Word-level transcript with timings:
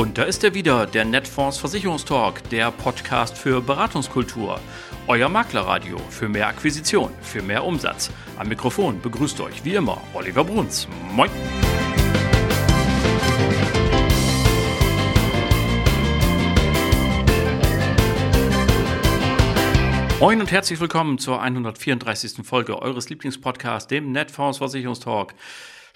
Und 0.00 0.16
da 0.16 0.22
ist 0.22 0.42
er 0.44 0.54
wieder, 0.54 0.86
der 0.86 1.04
Netfonds 1.04 1.58
Versicherungstalk, 1.58 2.48
der 2.48 2.70
Podcast 2.70 3.36
für 3.36 3.60
Beratungskultur. 3.60 4.58
Euer 5.06 5.28
Maklerradio 5.28 5.98
für 6.08 6.26
mehr 6.26 6.48
Akquisition, 6.48 7.12
für 7.20 7.42
mehr 7.42 7.62
Umsatz. 7.62 8.10
Am 8.38 8.48
Mikrofon 8.48 8.98
begrüßt 9.02 9.38
euch 9.42 9.62
wie 9.62 9.74
immer 9.74 10.00
Oliver 10.14 10.42
Bruns. 10.42 10.88
Moin! 11.12 11.28
Moin 20.18 20.40
und 20.40 20.50
herzlich 20.50 20.80
willkommen 20.80 21.18
zur 21.18 21.42
134. 21.42 22.46
Folge 22.46 22.80
eures 22.80 23.10
Lieblingspodcasts, 23.10 23.88
dem 23.88 24.12
Netfonds 24.12 24.56
Versicherungstalk. 24.56 25.34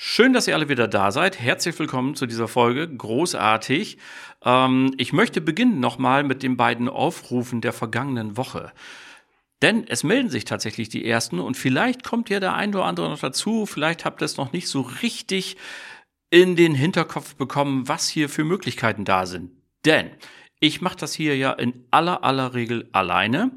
Schön, 0.06 0.34
dass 0.34 0.46
ihr 0.46 0.54
alle 0.54 0.68
wieder 0.68 0.86
da 0.86 1.10
seid. 1.10 1.40
Herzlich 1.40 1.78
willkommen 1.78 2.14
zu 2.14 2.26
dieser 2.26 2.46
Folge. 2.46 2.86
Großartig. 2.86 3.96
Ähm, 4.44 4.92
ich 4.98 5.14
möchte 5.14 5.40
beginnen 5.40 5.80
nochmal 5.80 6.24
mit 6.24 6.42
den 6.42 6.58
beiden 6.58 6.90
Aufrufen 6.90 7.62
der 7.62 7.72
vergangenen 7.72 8.36
Woche. 8.36 8.70
Denn 9.62 9.88
es 9.88 10.04
melden 10.04 10.28
sich 10.28 10.44
tatsächlich 10.44 10.90
die 10.90 11.06
ersten 11.06 11.40
und 11.40 11.56
vielleicht 11.56 12.04
kommt 12.04 12.28
ja 12.28 12.38
der 12.38 12.52
ein 12.52 12.74
oder 12.74 12.84
andere 12.84 13.08
noch 13.08 13.18
dazu. 13.18 13.64
Vielleicht 13.64 14.04
habt 14.04 14.20
ihr 14.20 14.26
es 14.26 14.36
noch 14.36 14.52
nicht 14.52 14.68
so 14.68 14.82
richtig 14.82 15.56
in 16.28 16.54
den 16.54 16.74
Hinterkopf 16.74 17.34
bekommen, 17.36 17.88
was 17.88 18.06
hier 18.06 18.28
für 18.28 18.44
Möglichkeiten 18.44 19.06
da 19.06 19.24
sind. 19.24 19.52
Denn 19.86 20.10
ich 20.60 20.82
mache 20.82 20.98
das 20.98 21.14
hier 21.14 21.34
ja 21.34 21.50
in 21.50 21.86
aller 21.90 22.22
aller 22.24 22.52
Regel 22.52 22.90
alleine 22.92 23.52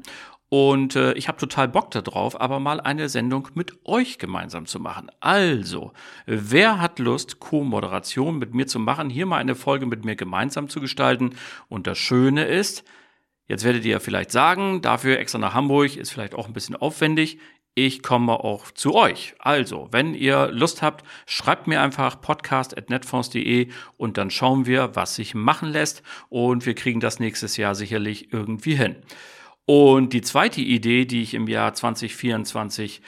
und 0.50 0.96
äh, 0.96 1.12
ich 1.12 1.28
habe 1.28 1.36
total 1.36 1.68
Bock 1.68 1.90
darauf, 1.90 2.40
aber 2.40 2.58
mal 2.58 2.80
eine 2.80 3.08
Sendung 3.10 3.48
mit 3.54 3.84
euch 3.84 4.18
gemeinsam 4.18 4.64
zu 4.64 4.80
machen. 4.80 5.10
Also, 5.20 5.92
wer 6.24 6.80
hat 6.80 6.98
Lust, 6.98 7.38
Co-Moderation 7.38 8.38
mit 8.38 8.54
mir 8.54 8.66
zu 8.66 8.78
machen, 8.78 9.10
hier 9.10 9.26
mal 9.26 9.36
eine 9.36 9.54
Folge 9.54 9.84
mit 9.84 10.06
mir 10.06 10.16
gemeinsam 10.16 10.68
zu 10.68 10.80
gestalten? 10.80 11.34
Und 11.68 11.86
das 11.86 11.98
Schöne 11.98 12.46
ist, 12.46 12.84
jetzt 13.46 13.64
werdet 13.64 13.84
ihr 13.84 13.92
ja 13.92 14.00
vielleicht 14.00 14.30
sagen, 14.30 14.80
dafür 14.80 15.18
extra 15.18 15.38
nach 15.38 15.52
Hamburg 15.52 15.96
ist 15.96 16.10
vielleicht 16.10 16.34
auch 16.34 16.46
ein 16.46 16.54
bisschen 16.54 16.76
aufwendig. 16.76 17.38
Ich 17.74 18.02
komme 18.02 18.32
auch 18.32 18.70
zu 18.70 18.94
euch. 18.94 19.34
Also, 19.38 19.88
wenn 19.92 20.14
ihr 20.14 20.48
Lust 20.48 20.80
habt, 20.80 21.04
schreibt 21.26 21.66
mir 21.66 21.82
einfach 21.82 22.22
podcast.netfonds.de 22.22 23.68
und 23.98 24.16
dann 24.16 24.30
schauen 24.30 24.64
wir, 24.64 24.96
was 24.96 25.14
sich 25.14 25.34
machen 25.34 25.68
lässt. 25.68 26.02
Und 26.30 26.64
wir 26.64 26.74
kriegen 26.74 27.00
das 27.00 27.20
nächstes 27.20 27.58
Jahr 27.58 27.74
sicherlich 27.74 28.32
irgendwie 28.32 28.74
hin. 28.74 28.96
Und 29.68 30.14
die 30.14 30.22
zweite 30.22 30.62
Idee, 30.62 31.04
die 31.04 31.20
ich 31.20 31.34
im 31.34 31.46
Jahr 31.46 31.74
2024 31.74 33.02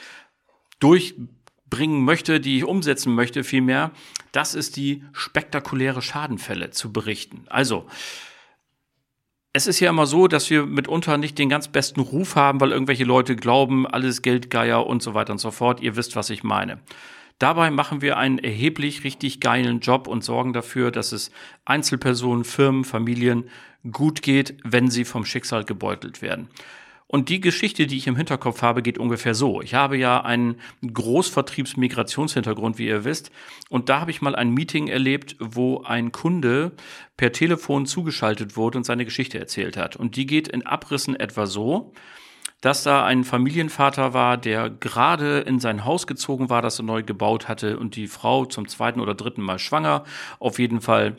durchbringen 0.79 2.05
möchte, 2.05 2.39
die 2.39 2.57
ich 2.57 2.65
umsetzen 2.65 3.15
möchte 3.15 3.43
vielmehr, 3.43 3.89
das 4.31 4.53
ist 4.53 4.77
die 4.77 5.03
spektakuläre 5.11 6.03
Schadenfälle 6.03 6.69
zu 6.69 6.93
berichten. 6.93 7.45
Also, 7.49 7.87
es 9.53 9.65
ist 9.65 9.79
ja 9.79 9.89
immer 9.89 10.05
so, 10.05 10.27
dass 10.27 10.51
wir 10.51 10.67
mitunter 10.67 11.17
nicht 11.17 11.39
den 11.39 11.49
ganz 11.49 11.67
besten 11.67 11.99
Ruf 11.99 12.35
haben, 12.35 12.61
weil 12.61 12.73
irgendwelche 12.73 13.05
Leute 13.05 13.35
glauben, 13.35 13.87
alles 13.87 14.21
Geldgeier 14.21 14.85
und 14.85 15.01
so 15.01 15.15
weiter 15.15 15.33
und 15.33 15.39
so 15.39 15.49
fort. 15.49 15.81
Ihr 15.81 15.95
wisst, 15.95 16.15
was 16.15 16.29
ich 16.29 16.43
meine. 16.43 16.79
Dabei 17.41 17.71
machen 17.71 18.03
wir 18.03 18.17
einen 18.17 18.37
erheblich 18.37 19.03
richtig 19.03 19.39
geilen 19.39 19.79
Job 19.79 20.07
und 20.07 20.23
sorgen 20.23 20.53
dafür, 20.53 20.91
dass 20.91 21.11
es 21.11 21.31
Einzelpersonen, 21.65 22.43
Firmen, 22.43 22.83
Familien 22.83 23.49
gut 23.91 24.21
geht, 24.21 24.57
wenn 24.63 24.91
sie 24.91 25.05
vom 25.05 25.25
Schicksal 25.25 25.63
gebeutelt 25.63 26.21
werden. 26.21 26.49
Und 27.07 27.29
die 27.29 27.41
Geschichte, 27.41 27.87
die 27.87 27.97
ich 27.97 28.05
im 28.05 28.15
Hinterkopf 28.15 28.61
habe, 28.61 28.83
geht 28.83 28.99
ungefähr 28.99 29.33
so. 29.33 29.59
Ich 29.59 29.73
habe 29.73 29.97
ja 29.97 30.21
einen 30.21 30.57
Großvertriebsmigrationshintergrund, 30.85 32.77
wie 32.77 32.85
ihr 32.85 33.05
wisst. 33.05 33.31
Und 33.69 33.89
da 33.89 34.01
habe 34.01 34.11
ich 34.11 34.21
mal 34.21 34.35
ein 34.35 34.51
Meeting 34.51 34.87
erlebt, 34.87 35.35
wo 35.39 35.81
ein 35.81 36.11
Kunde 36.11 36.73
per 37.17 37.31
Telefon 37.31 37.87
zugeschaltet 37.87 38.55
wurde 38.55 38.77
und 38.77 38.83
seine 38.83 39.03
Geschichte 39.03 39.39
erzählt 39.39 39.77
hat. 39.77 39.95
Und 39.95 40.15
die 40.15 40.27
geht 40.27 40.47
in 40.47 40.63
Abrissen 40.67 41.19
etwa 41.19 41.47
so 41.47 41.91
dass 42.61 42.83
da 42.83 43.03
ein 43.03 43.23
Familienvater 43.23 44.13
war, 44.13 44.37
der 44.37 44.69
gerade 44.69 45.39
in 45.39 45.59
sein 45.59 45.83
Haus 45.83 46.07
gezogen 46.07 46.49
war, 46.49 46.61
das 46.61 46.79
er 46.79 46.85
neu 46.85 47.03
gebaut 47.03 47.47
hatte 47.47 47.77
und 47.77 47.95
die 47.95 48.07
Frau 48.07 48.45
zum 48.45 48.67
zweiten 48.67 48.99
oder 48.99 49.15
dritten 49.15 49.41
Mal 49.41 49.59
schwanger. 49.59 50.03
Auf 50.39 50.59
jeden 50.59 50.79
Fall 50.79 51.17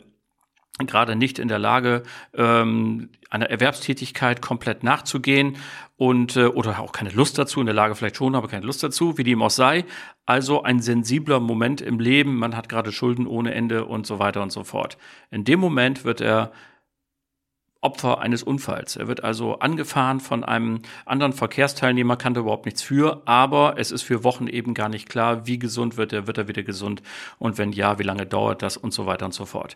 gerade 0.79 1.15
nicht 1.15 1.37
in 1.37 1.49
der 1.49 1.59
Lage, 1.59 2.03
ähm, 2.33 3.09
einer 3.29 3.49
Erwerbstätigkeit 3.49 4.41
komplett 4.41 4.83
nachzugehen 4.83 5.57
und 5.97 6.35
äh, 6.35 6.45
oder 6.45 6.79
auch 6.79 6.91
keine 6.91 7.11
Lust 7.11 7.37
dazu, 7.37 7.59
in 7.59 7.67
der 7.67 7.75
Lage 7.75 7.93
vielleicht 7.93 8.17
schon, 8.17 8.33
aber 8.35 8.47
keine 8.47 8.65
Lust 8.65 8.81
dazu, 8.81 9.17
wie 9.17 9.23
dem 9.23 9.41
auch 9.43 9.51
sei. 9.51 9.85
Also 10.25 10.63
ein 10.63 10.79
sensibler 10.79 11.39
Moment 11.39 11.81
im 11.81 11.99
Leben, 11.99 12.37
man 12.37 12.55
hat 12.55 12.69
gerade 12.69 12.91
Schulden 12.91 13.27
ohne 13.27 13.53
Ende 13.53 13.85
und 13.85 14.07
so 14.07 14.17
weiter 14.17 14.41
und 14.41 14.51
so 14.51 14.63
fort. 14.63 14.97
In 15.29 15.43
dem 15.43 15.59
Moment 15.59 16.05
wird 16.05 16.21
er 16.21 16.51
Opfer 17.83 18.19
eines 18.19 18.43
Unfalls. 18.43 18.95
Er 18.95 19.07
wird 19.07 19.23
also 19.23 19.59
angefahren 19.59 20.19
von 20.19 20.43
einem 20.43 20.81
anderen 21.05 21.33
Verkehrsteilnehmer, 21.33 22.17
kann 22.17 22.33
da 22.33 22.41
überhaupt 22.41 22.65
nichts 22.65 22.81
für, 22.81 23.21
aber 23.25 23.75
es 23.77 23.91
ist 23.91 24.03
für 24.03 24.23
Wochen 24.23 24.47
eben 24.47 24.73
gar 24.73 24.89
nicht 24.89 25.09
klar, 25.09 25.45
wie 25.47 25.59
gesund 25.59 25.97
wird 25.97 26.13
er, 26.13 26.27
wird 26.27 26.37
er 26.37 26.47
wieder 26.47 26.63
gesund 26.63 27.01
und 27.39 27.57
wenn 27.57 27.71
ja, 27.71 27.99
wie 27.99 28.03
lange 28.03 28.25
dauert 28.25 28.61
das 28.61 28.77
und 28.77 28.93
so 28.93 29.05
weiter 29.05 29.25
und 29.25 29.33
so 29.33 29.45
fort. 29.45 29.75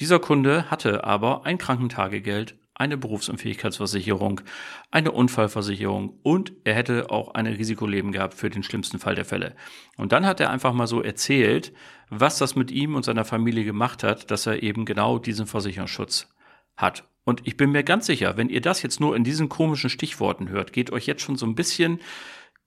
Dieser 0.00 0.18
Kunde 0.18 0.70
hatte 0.70 1.04
aber 1.04 1.46
ein 1.46 1.58
Krankentagegeld, 1.58 2.54
eine 2.74 2.98
Berufsunfähigkeitsversicherung, 2.98 4.42
eine 4.90 5.12
Unfallversicherung 5.12 6.18
und 6.22 6.52
er 6.64 6.74
hätte 6.74 7.10
auch 7.10 7.34
ein 7.34 7.46
Risikoleben 7.46 8.12
gehabt 8.12 8.34
für 8.34 8.50
den 8.50 8.62
schlimmsten 8.62 8.98
Fall 8.98 9.14
der 9.14 9.24
Fälle. 9.24 9.56
Und 9.96 10.12
dann 10.12 10.26
hat 10.26 10.40
er 10.40 10.50
einfach 10.50 10.74
mal 10.74 10.86
so 10.86 11.00
erzählt, 11.02 11.72
was 12.10 12.36
das 12.38 12.54
mit 12.54 12.70
ihm 12.70 12.94
und 12.94 13.04
seiner 13.04 13.24
Familie 13.24 13.64
gemacht 13.64 14.02
hat, 14.02 14.30
dass 14.30 14.46
er 14.46 14.62
eben 14.62 14.84
genau 14.84 15.18
diesen 15.18 15.46
Versicherungsschutz 15.46 16.28
hat. 16.76 17.04
Und 17.26 17.40
ich 17.44 17.56
bin 17.56 17.72
mir 17.72 17.82
ganz 17.82 18.06
sicher, 18.06 18.36
wenn 18.36 18.48
ihr 18.48 18.60
das 18.60 18.82
jetzt 18.82 19.00
nur 19.00 19.16
in 19.16 19.24
diesen 19.24 19.48
komischen 19.48 19.90
Stichworten 19.90 20.48
hört, 20.48 20.72
geht 20.72 20.92
euch 20.92 21.06
jetzt 21.06 21.22
schon 21.22 21.34
so 21.34 21.44
ein 21.44 21.56
bisschen, 21.56 21.98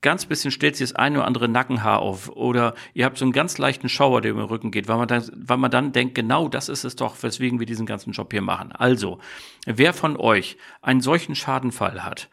ganz 0.02 0.26
bisschen 0.26 0.50
stellt 0.50 0.76
sich 0.76 0.90
das 0.90 0.96
eine 0.96 1.16
oder 1.16 1.26
andere 1.26 1.48
Nackenhaar 1.48 2.00
auf 2.00 2.28
oder 2.28 2.74
ihr 2.92 3.06
habt 3.06 3.16
so 3.16 3.24
einen 3.24 3.32
ganz 3.32 3.56
leichten 3.56 3.88
Schauer, 3.88 4.20
der 4.20 4.32
über 4.32 4.42
den 4.42 4.48
Rücken 4.50 4.70
geht, 4.70 4.86
weil 4.86 4.98
man 4.98 5.08
dann, 5.08 5.24
weil 5.34 5.56
man 5.56 5.70
dann 5.70 5.92
denkt, 5.92 6.14
genau 6.14 6.46
das 6.48 6.68
ist 6.68 6.84
es 6.84 6.94
doch, 6.94 7.22
weswegen 7.22 7.58
wir 7.58 7.64
diesen 7.64 7.86
ganzen 7.86 8.12
Job 8.12 8.30
hier 8.32 8.42
machen. 8.42 8.70
Also, 8.72 9.18
wer 9.64 9.94
von 9.94 10.18
euch 10.18 10.58
einen 10.82 11.00
solchen 11.00 11.34
Schadenfall 11.34 12.04
hat, 12.04 12.28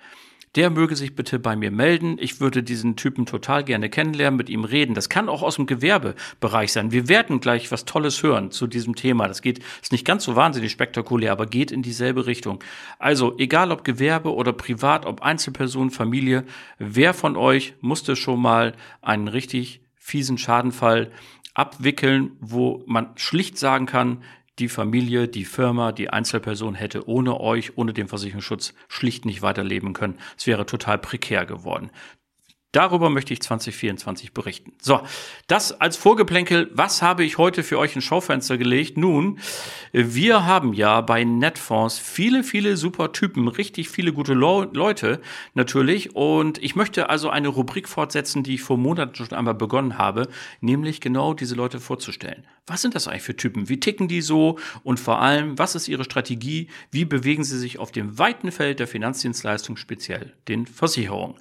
der 0.57 0.72
möge 0.72 0.95
sich 0.95 1.16
bitte 1.16 1.38
bei 1.38 1.56
mir 1.56 1.69
melden. 1.69 2.18
Ich 2.19 2.41
würde 2.41 2.63
diesen 2.63 2.95
Typen 2.95 3.28
total 3.28 3.63
gerne 3.63 3.90
kennenlernen, 3.90 4.38
mit 4.38 4.50
ihm 4.50 4.63
reden. 4.63 4.95
Das 4.95 5.07
kann 5.07 5.29
auch 5.29 5.44
aus 5.44 5.57
dem 5.57 5.68
Gewerbebereich 5.68 6.73
sein. 6.73 6.91
Wir 6.91 7.07
werden 7.07 7.40
gleich 7.40 7.72
was 7.72 7.85
Tolles 7.85 8.23
hören 8.23 8.50
zu 8.50 8.66
diesem 8.66 8.95
Thema. 8.95 9.28
Das 9.28 9.44
geht, 9.44 9.59
ist 9.84 9.91
nicht 9.91 10.03
ganz 10.03 10.23
so 10.23 10.35
wahnsinnig 10.35 10.72
spektakulär, 10.72 11.31
aber 11.31 11.45
geht 11.45 11.72
in 11.72 11.84
dieselbe 11.84 12.25
Richtung. 12.25 12.63
Also, 12.97 13.38
egal 13.38 13.72
ob 13.72 13.84
Gewerbe 13.84 14.34
oder 14.34 14.51
privat, 14.51 15.06
ob 15.06 15.22
Einzelperson, 15.22 15.91
Familie, 15.91 16.44
wer 16.79 17.13
von 17.13 17.38
euch 17.38 17.75
musste 17.79 18.16
schon 18.16 18.41
mal 18.41 18.74
einen 19.03 19.28
richtig 19.28 19.81
fiesen 19.95 20.39
Schadenfall 20.39 21.12
abwickeln, 21.53 22.31
wo 22.39 22.84
man 22.88 23.09
schlicht 23.16 23.59
sagen 23.59 23.85
kann, 23.85 24.24
die 24.59 24.69
Familie, 24.69 25.28
die 25.28 25.45
Firma, 25.45 25.91
die 25.91 26.09
Einzelperson 26.09 26.75
hätte 26.75 27.07
ohne 27.07 27.40
euch, 27.40 27.78
ohne 27.78 27.94
den 27.94 28.07
Versicherungsschutz 28.07 28.73
schlicht 28.88 29.25
nicht 29.25 29.41
weiterleben 29.41 29.94
können. 29.94 30.18
Es 30.38 30.47
wäre 30.47 30.66
total 30.66 30.97
prekär 30.97 31.45
geworden. 31.45 31.91
Darüber 32.74 33.10
möchte 33.10 33.34
ich 33.34 33.42
2024 33.42 34.34
berichten. 34.34 34.74
So, 34.82 35.00
das 35.48 35.80
als 35.80 35.96
Vorgeplänkel. 35.96 36.70
Was 36.74 37.02
habe 37.02 37.24
ich 37.24 37.38
heute 37.38 37.64
für 37.64 37.80
euch 37.80 37.96
ins 37.96 38.04
Schaufenster 38.04 38.58
gelegt? 38.58 38.98
Nun, 38.98 39.40
wir 39.94 40.46
haben 40.46 40.74
ja 40.74 41.00
bei 41.00 41.24
Netfonds 41.24 41.98
viele, 41.98 42.44
viele 42.44 42.76
super 42.76 43.14
Typen, 43.14 43.48
richtig 43.48 43.88
viele 43.88 44.12
gute 44.12 44.34
Leute 44.34 45.22
natürlich. 45.54 46.14
Und 46.14 46.62
ich 46.62 46.76
möchte 46.76 47.10
also 47.10 47.30
eine 47.30 47.48
Rubrik 47.48 47.88
fortsetzen, 47.88 48.44
die 48.44 48.56
ich 48.56 48.64
vor 48.64 48.78
Monaten 48.78 49.16
schon 49.16 49.31
einmal 49.31 49.56
begonnen 49.56 49.98
habe, 49.98 50.28
nämlich 50.60 51.00
genau 51.00 51.34
diese 51.34 51.56
Leute 51.56 51.80
vorzustellen. 51.80 52.46
Was 52.68 52.81
sind 52.81 52.96
das 52.96 53.08
eigentlich 53.08 53.24
für 53.24 53.38
Typen? 53.38 53.70
Wie 53.70 53.80
ticken 53.80 54.10
die 54.10 54.22
so? 54.22 54.60
Und 54.84 55.00
vor 55.00 55.22
allem, 55.22 55.58
was 55.58 55.75
ist 55.75 55.88
ihre 55.88 56.04
Strategie? 56.04 56.68
Wie 56.92 57.06
bewegen 57.06 57.46
sie 57.46 57.58
sich 57.58 57.80
auf 57.80 57.94
dem 57.94 58.20
weiten 58.20 58.52
Feld 58.52 58.80
der 58.80 58.88
Finanzdienstleistung, 58.88 59.78
speziell 59.78 60.34
den 60.50 60.68
Versicherungen? 60.68 61.38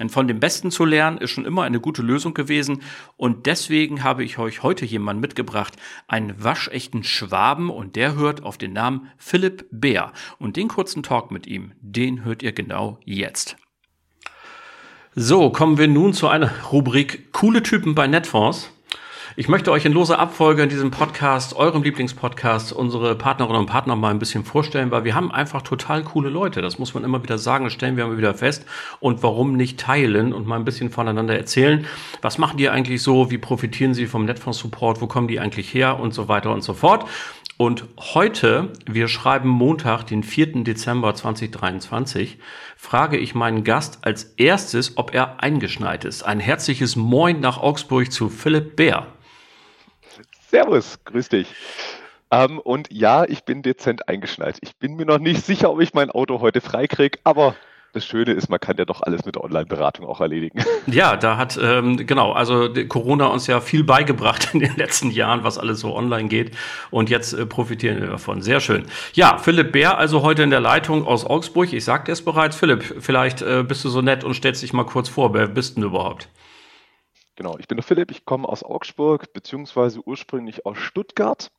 Denn 0.00 0.08
von 0.08 0.26
dem 0.26 0.40
Besten 0.40 0.70
zu 0.70 0.86
lernen 0.86 1.18
ist 1.18 1.30
schon 1.30 1.44
immer 1.44 1.62
eine 1.62 1.78
gute 1.78 2.00
Lösung 2.00 2.32
gewesen. 2.32 2.82
Und 3.18 3.44
deswegen 3.44 4.02
habe 4.02 4.24
ich 4.24 4.38
euch 4.38 4.62
heute 4.62 4.86
jemanden 4.86 5.20
mitgebracht, 5.20 5.76
einen 6.08 6.42
waschechten 6.42 7.04
Schwaben 7.04 7.68
und 7.68 7.96
der 7.96 8.16
hört 8.16 8.42
auf 8.42 8.56
den 8.56 8.72
Namen 8.72 9.08
Philipp 9.18 9.66
Bär. 9.70 10.12
Und 10.38 10.56
den 10.56 10.68
kurzen 10.68 11.02
Talk 11.02 11.30
mit 11.30 11.46
ihm, 11.46 11.72
den 11.80 12.24
hört 12.24 12.42
ihr 12.42 12.52
genau 12.52 12.98
jetzt. 13.04 13.56
So, 15.14 15.50
kommen 15.50 15.76
wir 15.76 15.88
nun 15.88 16.14
zu 16.14 16.28
einer 16.28 16.50
Rubrik 16.72 17.32
Coole 17.32 17.62
Typen 17.62 17.94
bei 17.94 18.06
Netfonds. 18.06 18.72
Ich 19.40 19.48
möchte 19.48 19.72
euch 19.72 19.86
in 19.86 19.92
loser 19.92 20.18
Abfolge 20.18 20.62
in 20.62 20.68
diesem 20.68 20.90
Podcast, 20.90 21.56
eurem 21.56 21.82
Lieblingspodcast, 21.82 22.74
unsere 22.74 23.14
Partnerinnen 23.14 23.60
und 23.60 23.66
Partner 23.68 23.96
mal 23.96 24.10
ein 24.10 24.18
bisschen 24.18 24.44
vorstellen, 24.44 24.90
weil 24.90 25.04
wir 25.04 25.14
haben 25.14 25.32
einfach 25.32 25.62
total 25.62 26.04
coole 26.04 26.28
Leute. 26.28 26.60
Das 26.60 26.78
muss 26.78 26.92
man 26.92 27.04
immer 27.04 27.22
wieder 27.22 27.38
sagen, 27.38 27.64
das 27.64 27.72
stellen 27.72 27.96
wir 27.96 28.04
immer 28.04 28.18
wieder 28.18 28.34
fest. 28.34 28.66
Und 29.00 29.22
warum 29.22 29.56
nicht 29.56 29.80
teilen 29.80 30.34
und 30.34 30.46
mal 30.46 30.56
ein 30.56 30.66
bisschen 30.66 30.90
voneinander 30.90 31.38
erzählen? 31.38 31.86
Was 32.20 32.36
machen 32.36 32.58
die 32.58 32.68
eigentlich 32.68 33.02
so? 33.02 33.30
Wie 33.30 33.38
profitieren 33.38 33.94
sie 33.94 34.06
vom 34.06 34.26
Netfonds-Support? 34.26 35.00
Wo 35.00 35.06
kommen 35.06 35.26
die 35.26 35.40
eigentlich 35.40 35.72
her? 35.72 35.98
Und 35.98 36.12
so 36.12 36.28
weiter 36.28 36.52
und 36.52 36.60
so 36.60 36.74
fort. 36.74 37.06
Und 37.56 37.86
heute, 37.96 38.68
wir 38.84 39.08
schreiben 39.08 39.48
Montag, 39.48 40.04
den 40.04 40.22
4. 40.22 40.64
Dezember 40.64 41.14
2023, 41.14 42.36
frage 42.76 43.16
ich 43.16 43.34
meinen 43.34 43.64
Gast 43.64 44.00
als 44.02 44.34
erstes, 44.36 44.98
ob 44.98 45.14
er 45.14 45.42
eingeschneit 45.42 46.04
ist. 46.04 46.24
Ein 46.24 46.40
herzliches 46.40 46.94
Moin 46.94 47.40
nach 47.40 47.56
Augsburg 47.56 48.12
zu 48.12 48.28
Philipp 48.28 48.76
Bär. 48.76 49.06
Servus, 50.50 50.98
grüß 51.04 51.28
dich. 51.28 51.46
Ähm, 52.32 52.58
und 52.58 52.88
ja, 52.92 53.24
ich 53.24 53.44
bin 53.44 53.62
dezent 53.62 54.08
eingeschneit. 54.08 54.58
Ich 54.62 54.76
bin 54.76 54.96
mir 54.96 55.06
noch 55.06 55.20
nicht 55.20 55.46
sicher, 55.46 55.70
ob 55.70 55.80
ich 55.80 55.94
mein 55.94 56.10
Auto 56.10 56.40
heute 56.40 56.60
freikriege, 56.60 57.20
aber 57.22 57.54
das 57.92 58.04
Schöne 58.04 58.32
ist, 58.32 58.48
man 58.48 58.58
kann 58.58 58.76
ja 58.76 58.84
doch 58.84 59.00
alles 59.00 59.24
mit 59.24 59.36
der 59.36 59.44
Online-Beratung 59.44 60.06
auch 60.06 60.20
erledigen. 60.20 60.64
Ja, 60.86 61.16
da 61.16 61.36
hat, 61.36 61.56
ähm, 61.62 62.04
genau, 62.04 62.32
also 62.32 62.68
Corona 62.88 63.26
uns 63.26 63.46
ja 63.46 63.60
viel 63.60 63.84
beigebracht 63.84 64.50
in 64.52 64.58
den 64.58 64.76
letzten 64.76 65.12
Jahren, 65.12 65.44
was 65.44 65.56
alles 65.56 65.78
so 65.78 65.94
online 65.94 66.28
geht. 66.28 66.56
Und 66.90 67.10
jetzt 67.10 67.32
äh, 67.32 67.46
profitieren 67.46 68.00
wir 68.00 68.08
davon. 68.08 68.42
Sehr 68.42 68.58
schön. 68.58 68.86
Ja, 69.12 69.38
Philipp 69.38 69.70
Bär, 69.70 69.98
also 69.98 70.22
heute 70.22 70.42
in 70.42 70.50
der 70.50 70.60
Leitung 70.60 71.06
aus 71.06 71.24
Augsburg. 71.24 71.72
Ich 71.72 71.84
sagte 71.84 72.10
es 72.10 72.24
bereits. 72.24 72.56
Philipp, 72.56 72.96
vielleicht 72.98 73.42
äh, 73.42 73.62
bist 73.62 73.84
du 73.84 73.88
so 73.88 74.02
nett 74.02 74.24
und 74.24 74.34
stellst 74.34 74.62
dich 74.64 74.72
mal 74.72 74.84
kurz 74.84 75.08
vor. 75.08 75.32
Wer 75.32 75.46
bist 75.46 75.76
denn 75.76 75.84
überhaupt? 75.84 76.28
Genau, 77.40 77.56
ich 77.56 77.68
bin 77.68 77.78
der 77.78 77.82
Philipp. 77.82 78.10
Ich 78.10 78.26
komme 78.26 78.46
aus 78.46 78.62
Augsburg, 78.62 79.32
beziehungsweise 79.32 80.06
ursprünglich 80.06 80.66
aus 80.66 80.76
Stuttgart 80.76 81.50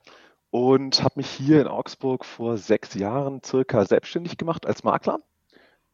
und 0.51 1.01
habe 1.01 1.15
mich 1.15 1.27
hier 1.27 1.59
in 1.59 1.65
Augsburg 1.65 2.23
vor 2.23 2.57
sechs 2.57 2.93
Jahren 2.93 3.41
circa 3.43 3.83
selbstständig 3.83 4.37
gemacht 4.37 4.67
als 4.67 4.83
Makler 4.83 5.21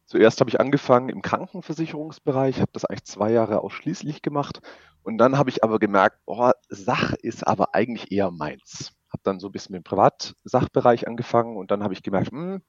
Zuerst 0.04 0.42
habe 0.42 0.50
ich 0.50 0.60
angefangen 0.60 1.08
im 1.08 1.22
Krankenversicherungsbereich, 1.22 2.60
habe 2.60 2.72
das 2.74 2.84
eigentlich 2.84 3.06
zwei 3.06 3.32
Jahre 3.32 3.62
ausschließlich 3.62 4.22
gemacht. 4.22 4.60
Und 5.04 5.20
dann 5.20 5.38
habe 5.38 5.50
ich 5.50 5.64
aber 5.64 5.80
gemerkt, 5.80 6.20
oh, 6.26 6.52
Sach 6.68 7.14
ist 7.14 7.48
aber 7.48 7.74
eigentlich 7.74 8.12
eher 8.12 8.30
meins. 8.30 8.92
Habe 9.14 9.24
dann 9.24 9.40
so 9.40 9.48
ein 9.48 9.54
bisschen 9.54 9.72
mit 9.72 9.86
dem 9.86 9.86
Privatsachbereich 9.86 11.08
angefangen 11.08 11.56
und 11.56 11.72
dann 11.72 11.82
habe 11.82 11.94
ich 11.94 12.04
gemerkt, 12.04 12.34
mh, 12.34 12.56
hm, 12.56 12.62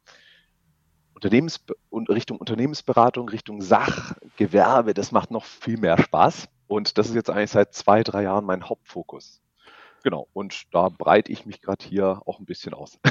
Unternehmens 1.14 1.64
Richtung 1.92 2.38
Unternehmensberatung, 2.38 3.28
Richtung 3.28 3.60
Sachgewerbe, 3.60 4.94
das 4.94 5.10
macht 5.10 5.32
noch 5.32 5.44
viel 5.46 5.78
mehr 5.78 5.98
Spaß. 5.98 6.48
Und 6.68 6.98
das 6.98 7.08
ist 7.08 7.14
jetzt 7.14 7.30
eigentlich 7.30 7.50
seit 7.50 7.74
zwei, 7.74 8.04
drei 8.04 8.22
Jahren 8.22 8.44
mein 8.44 8.68
Hauptfokus. 8.68 9.40
Genau, 10.04 10.28
und 10.32 10.62
da 10.72 10.88
breite 10.88 11.32
ich 11.32 11.44
mich 11.44 11.60
gerade 11.60 11.84
hier 11.84 12.22
auch 12.24 12.38
ein 12.38 12.46
bisschen 12.46 12.74
aus. 12.74 12.98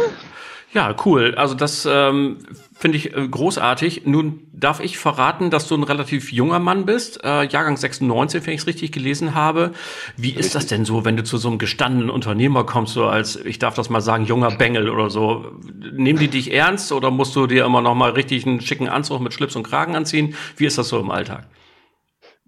Ja, 0.73 0.93
cool. 1.05 1.33
Also 1.35 1.55
das 1.55 1.87
ähm, 1.89 2.39
finde 2.77 2.97
ich 2.97 3.15
äh, 3.15 3.25
großartig. 3.25 4.05
Nun 4.05 4.47
darf 4.51 4.81
ich 4.81 4.97
verraten, 4.97 5.49
dass 5.49 5.65
du 5.69 5.75
ein 5.75 5.83
relativ 5.83 6.33
junger 6.33 6.59
Mann 6.59 6.85
bist, 6.85 7.23
äh, 7.23 7.45
Jahrgang 7.45 7.77
96, 7.77 8.45
wenn 8.45 8.53
ich 8.53 8.59
es 8.59 8.67
richtig 8.67 8.91
gelesen 8.91 9.33
habe. 9.33 9.71
Wie 10.17 10.31
ist 10.31 10.55
das 10.55 10.67
denn 10.67 10.83
so, 10.83 11.05
wenn 11.05 11.15
du 11.15 11.23
zu 11.23 11.37
so 11.37 11.47
einem 11.47 11.57
gestandenen 11.57 12.09
Unternehmer 12.09 12.65
kommst, 12.65 12.95
so 12.95 13.05
als, 13.05 13.37
ich 13.37 13.59
darf 13.59 13.75
das 13.75 13.89
mal 13.89 14.01
sagen, 14.01 14.25
junger 14.25 14.51
Bengel 14.51 14.89
oder 14.89 15.09
so? 15.09 15.53
Nehmen 15.93 16.19
die 16.19 16.27
dich 16.27 16.53
ernst 16.53 16.91
oder 16.91 17.11
musst 17.11 17.33
du 17.37 17.47
dir 17.47 17.63
immer 17.63 17.81
noch 17.81 17.95
mal 17.95 18.11
richtig 18.11 18.45
einen 18.45 18.59
schicken 18.59 18.89
Anzug 18.89 19.21
mit 19.21 19.33
Schlips 19.33 19.55
und 19.55 19.63
Kragen 19.63 19.95
anziehen? 19.95 20.35
Wie 20.57 20.65
ist 20.65 20.77
das 20.77 20.89
so 20.89 20.99
im 20.99 21.11
Alltag? 21.11 21.47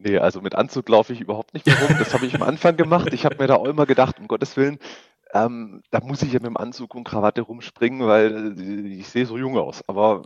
Nee, 0.01 0.17
also 0.17 0.39
mit 0.39 0.55
Anzug 0.55 0.87
laufe 0.87 1.11
ich 1.11 1.19
überhaupt 1.19 1.53
nicht 1.53 1.65
mehr 1.65 1.75
rum. 1.75 1.97
Das 1.99 2.13
habe 2.13 2.25
ich 2.25 2.33
am 2.33 2.43
Anfang 2.43 2.77
gemacht. 2.77 3.13
Ich 3.13 3.25
habe 3.25 3.35
mir 3.37 3.47
da 3.47 3.55
auch 3.55 3.65
immer 3.65 3.85
gedacht, 3.85 4.17
um 4.17 4.29
Gottes 4.29 4.55
Willen, 4.55 4.79
ähm, 5.33 5.83
da 5.91 5.99
muss 5.99 6.21
ich 6.21 6.31
ja 6.31 6.39
mit 6.39 6.47
dem 6.47 6.57
Anzug 6.57 6.95
und 6.95 7.03
Krawatte 7.03 7.41
rumspringen, 7.41 8.07
weil 8.07 8.57
äh, 8.57 8.87
ich 8.87 9.09
sehe 9.09 9.25
so 9.25 9.37
jung 9.37 9.57
aus. 9.57 9.83
Aber 9.87 10.23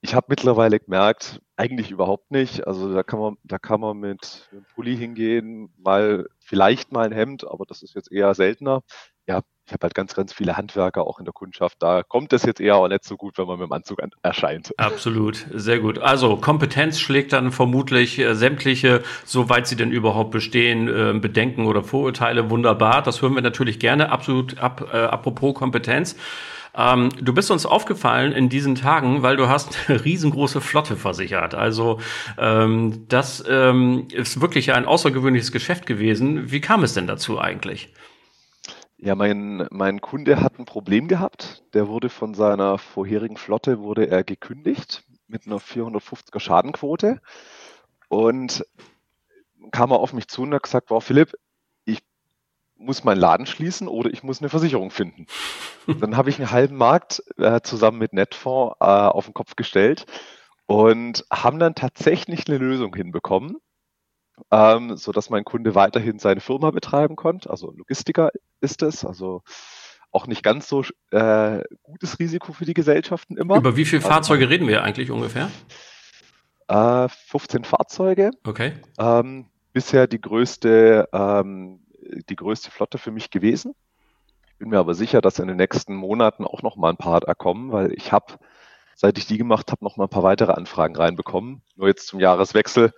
ich 0.00 0.14
habe 0.14 0.28
mittlerweile 0.30 0.80
gemerkt, 0.80 1.42
eigentlich 1.56 1.90
überhaupt 1.90 2.30
nicht. 2.30 2.66
Also 2.66 2.94
da 2.94 3.02
kann 3.02 3.20
man, 3.20 3.36
da 3.44 3.58
kann 3.58 3.80
man 3.80 3.98
mit 3.98 4.48
einem 4.52 4.64
Pulli 4.74 4.96
hingehen, 4.96 5.70
mal 5.76 6.26
vielleicht 6.38 6.90
mal 6.90 7.04
ein 7.04 7.12
Hemd, 7.12 7.46
aber 7.46 7.66
das 7.66 7.82
ist 7.82 7.94
jetzt 7.94 8.10
eher 8.10 8.34
seltener. 8.34 8.82
Ja, 9.26 9.42
ich 9.70 9.74
habe 9.74 9.84
halt 9.84 9.94
ganz, 9.94 10.14
ganz 10.14 10.32
viele 10.32 10.56
Handwerker 10.56 11.06
auch 11.06 11.20
in 11.20 11.24
der 11.24 11.32
Kundschaft. 11.32 11.76
Da 11.80 12.02
kommt 12.02 12.32
es 12.32 12.42
jetzt 12.42 12.60
eher 12.60 12.74
auch 12.74 12.88
nicht 12.88 13.04
so 13.04 13.16
gut, 13.16 13.38
wenn 13.38 13.46
man 13.46 13.60
mit 13.60 13.68
dem 13.68 13.72
Anzug 13.72 14.02
an, 14.02 14.10
erscheint. 14.20 14.76
Absolut, 14.78 15.46
sehr 15.54 15.78
gut. 15.78 16.00
Also 16.00 16.36
Kompetenz 16.36 16.98
schlägt 16.98 17.32
dann 17.32 17.52
vermutlich 17.52 18.18
äh, 18.18 18.34
sämtliche, 18.34 19.04
soweit 19.24 19.68
sie 19.68 19.76
denn 19.76 19.92
überhaupt 19.92 20.32
bestehen, 20.32 20.88
äh, 20.88 21.16
Bedenken 21.16 21.66
oder 21.66 21.84
Vorurteile 21.84 22.50
wunderbar. 22.50 23.02
Das 23.02 23.22
hören 23.22 23.36
wir 23.36 23.42
natürlich 23.42 23.78
gerne. 23.78 24.10
Absolut 24.10 24.58
ab, 24.58 24.88
äh, 24.92 24.96
apropos 24.96 25.54
Kompetenz. 25.54 26.16
Ähm, 26.74 27.10
du 27.20 27.32
bist 27.32 27.52
uns 27.52 27.64
aufgefallen 27.64 28.32
in 28.32 28.48
diesen 28.48 28.74
Tagen, 28.74 29.22
weil 29.22 29.36
du 29.36 29.48
hast 29.48 29.78
eine 29.86 30.04
riesengroße 30.04 30.60
Flotte 30.60 30.96
versichert. 30.96 31.54
Also 31.54 32.00
ähm, 32.38 33.04
das 33.06 33.44
ähm, 33.48 34.08
ist 34.12 34.40
wirklich 34.40 34.72
ein 34.72 34.84
außergewöhnliches 34.84 35.52
Geschäft 35.52 35.86
gewesen. 35.86 36.50
Wie 36.50 36.60
kam 36.60 36.82
es 36.82 36.94
denn 36.94 37.06
dazu 37.06 37.40
eigentlich? 37.40 37.92
Ja, 39.02 39.14
mein, 39.14 39.66
mein 39.70 40.02
Kunde 40.02 40.42
hat 40.42 40.58
ein 40.58 40.66
Problem 40.66 41.08
gehabt. 41.08 41.64
Der 41.72 41.88
wurde 41.88 42.10
von 42.10 42.34
seiner 42.34 42.76
vorherigen 42.76 43.38
Flotte 43.38 43.80
wurde 43.80 44.08
er 44.08 44.24
gekündigt 44.24 45.04
mit 45.26 45.46
einer 45.46 45.56
450er 45.56 46.38
Schadenquote 46.38 47.22
und 48.08 48.66
kam 49.70 49.92
er 49.92 50.00
auf 50.00 50.12
mich 50.12 50.28
zu 50.28 50.42
und 50.42 50.52
hat 50.52 50.64
gesagt, 50.64 50.90
wow, 50.90 51.02
Philipp, 51.02 51.32
ich 51.86 52.00
muss 52.76 53.02
meinen 53.02 53.20
Laden 53.20 53.46
schließen 53.46 53.88
oder 53.88 54.10
ich 54.10 54.22
muss 54.22 54.40
eine 54.40 54.50
Versicherung 54.50 54.90
finden. 54.90 55.26
Dann 55.86 56.18
habe 56.18 56.28
ich 56.28 56.38
einen 56.38 56.50
halben 56.50 56.76
Markt 56.76 57.22
äh, 57.38 57.62
zusammen 57.62 57.98
mit 57.98 58.12
Netfonds 58.12 58.76
äh, 58.80 58.84
auf 58.84 59.24
den 59.24 59.34
Kopf 59.34 59.56
gestellt 59.56 60.04
und 60.66 61.24
haben 61.32 61.58
dann 61.58 61.74
tatsächlich 61.74 62.46
eine 62.46 62.58
Lösung 62.58 62.94
hinbekommen 62.94 63.56
ähm, 64.50 64.96
so 64.96 65.12
dass 65.12 65.30
mein 65.30 65.44
Kunde 65.44 65.74
weiterhin 65.74 66.18
seine 66.18 66.40
Firma 66.40 66.70
betreiben 66.70 67.16
konnte. 67.16 67.50
Also 67.50 67.72
Logistiker 67.72 68.30
ist 68.60 68.82
es, 68.82 69.04
also 69.04 69.42
auch 70.12 70.26
nicht 70.26 70.42
ganz 70.42 70.68
so 70.68 70.84
äh, 71.12 71.62
gutes 71.82 72.18
Risiko 72.18 72.52
für 72.52 72.64
die 72.64 72.74
Gesellschaften 72.74 73.36
immer. 73.36 73.56
Über 73.56 73.76
wie 73.76 73.84
viele 73.84 74.02
also, 74.02 74.08
Fahrzeuge 74.08 74.48
reden 74.48 74.66
wir 74.66 74.82
eigentlich 74.82 75.10
ungefähr? 75.10 75.50
Äh, 76.68 77.08
15 77.08 77.64
Fahrzeuge. 77.64 78.30
Okay. 78.44 78.74
Ähm, 78.98 79.46
bisher 79.72 80.06
die 80.06 80.20
größte, 80.20 81.08
ähm, 81.12 81.80
die 82.28 82.36
größte 82.36 82.70
Flotte 82.70 82.98
für 82.98 83.10
mich 83.10 83.30
gewesen. 83.30 83.74
Ich 84.46 84.58
bin 84.58 84.70
mir 84.70 84.78
aber 84.78 84.94
sicher, 84.94 85.20
dass 85.20 85.38
in 85.38 85.48
den 85.48 85.56
nächsten 85.56 85.94
Monaten 85.94 86.44
auch 86.44 86.62
noch 86.62 86.76
mal 86.76 86.90
ein 86.90 86.96
paar 86.96 87.20
da 87.20 87.34
kommen, 87.34 87.72
weil 87.72 87.92
ich 87.92 88.12
habe, 88.12 88.34
seit 88.94 89.16
ich 89.16 89.26
die 89.26 89.38
gemacht 89.38 89.70
habe, 89.70 89.84
noch 89.84 89.96
mal 89.96 90.04
ein 90.04 90.10
paar 90.10 90.22
weitere 90.22 90.52
Anfragen 90.52 90.96
reinbekommen. 90.96 91.62
Nur 91.76 91.88
jetzt 91.88 92.08
zum 92.08 92.20
Jahreswechsel 92.20 92.92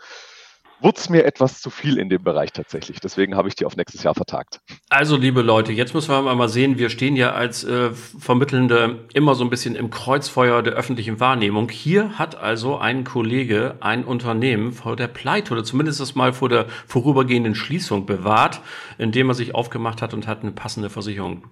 wurde 0.82 0.98
es 0.98 1.08
mir 1.08 1.24
etwas 1.24 1.60
zu 1.60 1.70
viel 1.70 1.98
in 1.98 2.08
dem 2.08 2.22
Bereich 2.22 2.52
tatsächlich. 2.52 3.00
Deswegen 3.00 3.36
habe 3.36 3.48
ich 3.48 3.54
die 3.54 3.64
auf 3.64 3.76
nächstes 3.76 4.02
Jahr 4.02 4.14
vertagt. 4.14 4.60
Also, 4.88 5.16
liebe 5.16 5.42
Leute, 5.42 5.72
jetzt 5.72 5.94
müssen 5.94 6.10
wir 6.10 6.34
mal 6.34 6.48
sehen, 6.48 6.78
wir 6.78 6.90
stehen 6.90 7.16
ja 7.16 7.32
als 7.32 7.64
äh, 7.64 7.90
Vermittelnde 7.90 9.06
immer 9.14 9.34
so 9.34 9.44
ein 9.44 9.50
bisschen 9.50 9.74
im 9.74 9.90
Kreuzfeuer 9.90 10.62
der 10.62 10.74
öffentlichen 10.74 11.20
Wahrnehmung. 11.20 11.68
Hier 11.70 12.18
hat 12.18 12.34
also 12.34 12.78
ein 12.78 13.04
Kollege 13.04 13.76
ein 13.80 14.04
Unternehmen 14.04 14.72
vor 14.72 14.96
der 14.96 15.08
Pleite 15.08 15.52
oder 15.52 15.64
zumindest 15.64 16.16
mal 16.16 16.32
vor 16.32 16.48
der 16.48 16.66
vorübergehenden 16.86 17.54
Schließung 17.54 18.06
bewahrt, 18.06 18.60
indem 18.98 19.28
er 19.28 19.34
sich 19.34 19.54
aufgemacht 19.54 20.02
hat 20.02 20.14
und 20.14 20.26
hat 20.26 20.42
eine 20.42 20.52
passende 20.52 20.90
Versicherung 20.90 21.44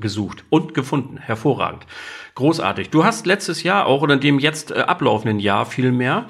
gesucht 0.00 0.44
und 0.50 0.74
gefunden. 0.74 1.18
Hervorragend. 1.18 1.86
Großartig. 2.34 2.90
Du 2.90 3.04
hast 3.04 3.26
letztes 3.26 3.62
Jahr 3.62 3.86
auch 3.86 4.02
oder 4.02 4.14
in 4.14 4.20
dem 4.20 4.38
jetzt 4.38 4.70
äh, 4.70 4.80
ablaufenden 4.80 5.38
Jahr 5.38 5.66
viel 5.66 5.92
mehr 5.92 6.26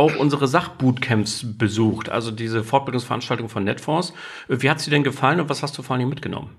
auch 0.00 0.16
unsere 0.16 0.48
Sachbootcamps 0.48 1.58
besucht, 1.58 2.08
also 2.08 2.30
diese 2.30 2.64
Fortbildungsveranstaltung 2.64 3.48
von 3.48 3.64
Netfonds. 3.64 4.14
Wie 4.48 4.70
hat 4.70 4.80
sie 4.80 4.90
denn 4.90 5.04
gefallen 5.04 5.40
und 5.40 5.48
was 5.48 5.62
hast 5.62 5.76
du 5.76 5.82
vor 5.82 5.96
allem 5.96 6.08
mitgenommen? 6.08 6.56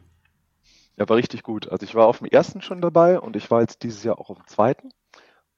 Ja, 0.98 1.10
war 1.10 1.18
richtig 1.18 1.42
gut. 1.42 1.68
Also 1.70 1.84
ich 1.84 1.96
war 1.96 2.06
auf 2.06 2.20
dem 2.20 2.28
ersten 2.28 2.62
schon 2.62 2.82
dabei 2.82 3.20
und 3.20 3.36
ich 3.36 3.50
war 3.50 3.62
jetzt 3.62 3.82
dieses 3.84 4.04
Jahr 4.04 4.20
auch 4.20 4.30
auf 4.30 4.38
dem 4.38 4.48
zweiten. 4.48 4.92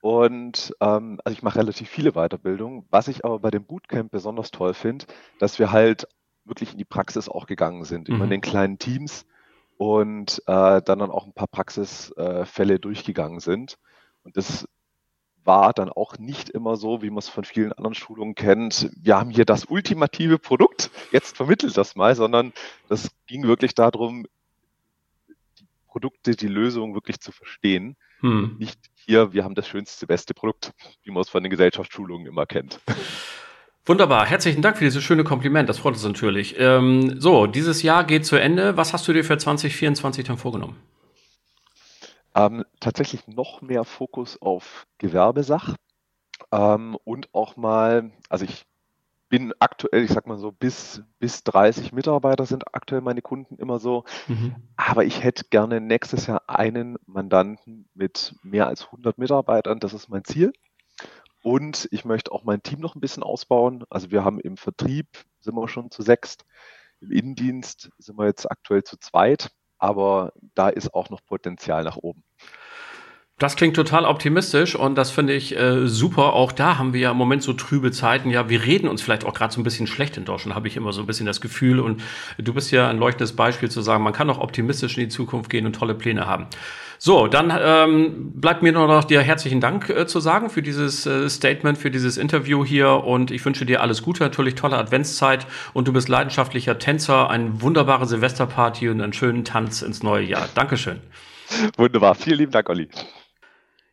Und 0.01 0.73
ähm, 0.79 1.19
also 1.23 1.35
ich 1.35 1.43
mache 1.43 1.59
relativ 1.59 1.89
viele 1.89 2.13
Weiterbildungen. 2.13 2.85
Was 2.89 3.09
ich 3.09 3.25
aber 3.25 3.39
bei 3.39 3.51
dem 3.51 3.65
Bootcamp 3.65 4.11
besonders 4.11 4.51
toll 4.51 4.73
finde, 4.73 5.05
dass 5.39 5.59
wir 5.59 5.71
halt 5.71 6.07
wirklich 6.45 6.71
in 6.71 6.77
die 6.77 6.85
Praxis 6.85 7.27
auch 7.27 7.47
gegangen 7.47 7.83
sind, 7.83 8.07
mhm. 8.07 8.15
immer 8.15 8.23
in 8.25 8.31
den 8.31 8.41
kleinen 8.41 8.79
Teams 8.79 9.25
und 9.77 10.41
äh, 10.47 10.81
dann, 10.81 10.99
dann 10.99 11.11
auch 11.11 11.25
ein 11.25 11.33
paar 11.33 11.47
Praxisfälle 11.47 12.75
äh, 12.75 12.79
durchgegangen 12.79 13.39
sind. 13.39 13.77
Und 14.23 14.37
das 14.37 14.67
war 15.45 15.73
dann 15.73 15.89
auch 15.89 16.17
nicht 16.17 16.49
immer 16.49 16.75
so, 16.75 17.01
wie 17.01 17.09
man 17.09 17.19
es 17.19 17.29
von 17.29 17.43
vielen 17.43 17.73
anderen 17.73 17.93
Schulungen 17.93 18.35
kennt. 18.35 18.89
Wir 18.95 19.17
haben 19.17 19.29
hier 19.29 19.45
das 19.45 19.65
ultimative 19.65 20.39
Produkt, 20.39 20.89
jetzt 21.11 21.35
vermittelt 21.35 21.77
das 21.77 21.95
mal, 21.95 22.15
sondern 22.15 22.53
das 22.89 23.11
ging 23.27 23.43
wirklich 23.43 23.75
darum, 23.75 24.25
die 25.59 25.67
Produkte, 25.87 26.35
die 26.35 26.47
Lösung 26.47 26.93
wirklich 26.93 27.19
zu 27.19 27.31
verstehen. 27.31 27.95
Hm. 28.19 28.55
Nicht 28.57 28.79
hier, 28.95 29.33
wir 29.33 29.43
haben 29.43 29.55
das 29.55 29.67
schönste, 29.67 30.07
beste 30.07 30.33
Produkt, 30.33 30.73
wie 31.03 31.11
man 31.11 31.21
es 31.21 31.29
von 31.29 31.43
den 31.43 31.49
Gesellschaftsschulungen 31.49 32.25
immer 32.27 32.45
kennt. 32.45 32.79
Wunderbar, 33.85 34.25
herzlichen 34.25 34.61
Dank 34.61 34.77
für 34.77 34.85
dieses 34.85 35.03
schöne 35.03 35.25
Kompliment, 35.25 35.67
das 35.67 35.79
freut 35.79 35.95
uns 35.95 36.03
natürlich. 36.05 36.55
Ähm, 36.57 37.19
so, 37.19 37.47
dieses 37.47 37.83
Jahr 37.83 38.05
geht 38.05 38.25
zu 38.25 38.37
Ende. 38.37 38.77
Was 38.77 38.93
hast 38.93 39.05
du 39.09 39.13
dir 39.13 39.25
für 39.25 39.37
2024 39.37 40.23
dann 40.23 40.37
vorgenommen? 40.37 40.77
Ähm, 42.35 42.65
tatsächlich 42.79 43.27
noch 43.27 43.61
mehr 43.61 43.83
Fokus 43.83 44.41
auf 44.41 44.87
Gewerbesach 44.97 45.75
ähm, 46.51 46.97
und 47.03 47.33
auch 47.33 47.55
mal, 47.55 48.11
also 48.29 48.45
ich 48.45 48.65
bin 49.29 49.51
aktuell, 49.57 50.03
ich 50.03 50.11
sag 50.11 50.27
mal 50.27 50.37
so, 50.37 50.51
bis, 50.51 51.01
bis 51.17 51.43
30 51.43 51.91
Mitarbeiter 51.91 52.45
sind 52.45 52.75
aktuell 52.75 53.01
meine 53.01 53.23
Kunden 53.23 53.55
immer 53.55 53.79
so. 53.79 54.03
Mhm. 54.27 54.55
Aber 54.75 55.05
ich 55.05 55.23
hätte 55.23 55.45
gerne 55.49 55.81
nächstes 55.81 56.27
Jahr 56.27 56.43
einen 56.47 56.97
Mandanten 57.07 57.89
mit 57.95 58.35
mehr 58.43 58.67
als 58.67 58.85
100 58.85 59.17
Mitarbeitern. 59.17 59.79
Das 59.79 59.93
ist 59.93 60.07
mein 60.07 60.23
Ziel. 60.23 60.53
Und 61.41 61.87
ich 61.91 62.05
möchte 62.05 62.31
auch 62.31 62.43
mein 62.43 62.61
Team 62.61 62.79
noch 62.79 62.93
ein 62.93 63.01
bisschen 63.01 63.23
ausbauen. 63.23 63.85
Also 63.89 64.11
wir 64.11 64.23
haben 64.23 64.39
im 64.39 64.55
Vertrieb, 64.55 65.07
sind 65.39 65.55
wir 65.55 65.67
schon 65.67 65.89
zu 65.89 66.03
sechst. 66.03 66.45
Im 67.01 67.11
Innendienst 67.11 67.89
sind 67.97 68.17
wir 68.19 68.27
jetzt 68.27 68.49
aktuell 68.49 68.83
zu 68.83 68.97
zweit. 68.97 69.49
Aber 69.83 70.31
da 70.55 70.69
ist 70.69 70.93
auch 70.93 71.09
noch 71.09 71.25
Potenzial 71.25 71.83
nach 71.83 71.97
oben. 71.97 72.23
Das 73.37 73.57
klingt 73.57 73.75
total 73.75 74.05
optimistisch 74.05 74.75
und 74.77 74.95
das 74.95 75.11
finde 75.11 75.33
ich 75.33 75.59
äh, 75.59 75.89
super. 75.89 76.31
Auch 76.31 76.53
da 76.53 76.77
haben 76.77 76.93
wir 76.93 77.01
ja 77.01 77.11
im 77.11 77.17
Moment 77.17 77.43
so 77.43 77.51
trübe 77.51 77.91
Zeiten. 77.91 78.29
Ja, 78.29 78.47
wir 78.47 78.63
reden 78.63 78.87
uns 78.87 79.01
vielleicht 79.01 79.25
auch 79.25 79.33
gerade 79.33 79.53
so 79.53 79.59
ein 79.59 79.65
bisschen 79.65 79.85
schlecht 79.85 80.15
in 80.15 80.23
Deutschland, 80.23 80.55
habe 80.55 80.69
ich 80.69 80.77
immer 80.77 80.93
so 80.93 81.01
ein 81.01 81.05
bisschen 81.05 81.25
das 81.25 81.41
Gefühl. 81.41 81.81
Und 81.81 82.01
du 82.37 82.53
bist 82.53 82.71
ja 82.71 82.87
ein 82.87 82.97
leuchtendes 82.97 83.35
Beispiel 83.35 83.69
zu 83.69 83.81
sagen, 83.81 84.05
man 84.05 84.13
kann 84.13 84.29
auch 84.29 84.37
optimistisch 84.37 84.97
in 84.97 85.03
die 85.03 85.09
Zukunft 85.09 85.49
gehen 85.49 85.65
und 85.65 85.73
tolle 85.73 85.95
Pläne 85.95 86.27
haben. 86.27 86.47
So, 87.05 87.27
dann 87.27 87.51
ähm, 87.61 88.31
bleibt 88.39 88.63
mir 88.63 88.71
nur 88.71 88.87
noch 88.87 89.03
dir 89.03 89.19
herzlichen 89.19 89.59
Dank 89.59 89.89
äh, 89.89 90.07
zu 90.07 90.21
sagen 90.21 90.49
für 90.49 90.61
dieses 90.61 91.05
äh, 91.05 91.29
Statement, 91.29 91.77
für 91.77 91.91
dieses 91.91 92.15
Interview 92.15 92.63
hier 92.63 93.03
und 93.03 93.29
ich 93.29 93.43
wünsche 93.43 93.65
dir 93.65 93.81
alles 93.81 94.03
Gute, 94.03 94.23
natürlich 94.23 94.55
tolle 94.55 94.77
Adventszeit 94.77 95.45
und 95.73 95.85
du 95.89 95.91
bist 95.91 96.07
leidenschaftlicher 96.07 96.79
Tänzer, 96.79 97.29
eine 97.29 97.61
wunderbare 97.61 98.05
Silvesterparty 98.05 98.87
und 98.87 99.01
einen 99.01 99.11
schönen 99.11 99.43
Tanz 99.43 99.81
ins 99.81 100.01
neue 100.01 100.23
Jahr. 100.23 100.47
Dankeschön. 100.55 101.01
Wunderbar, 101.75 102.15
vielen 102.15 102.37
lieben 102.37 102.53
Dank, 102.53 102.69
Olli. 102.69 102.87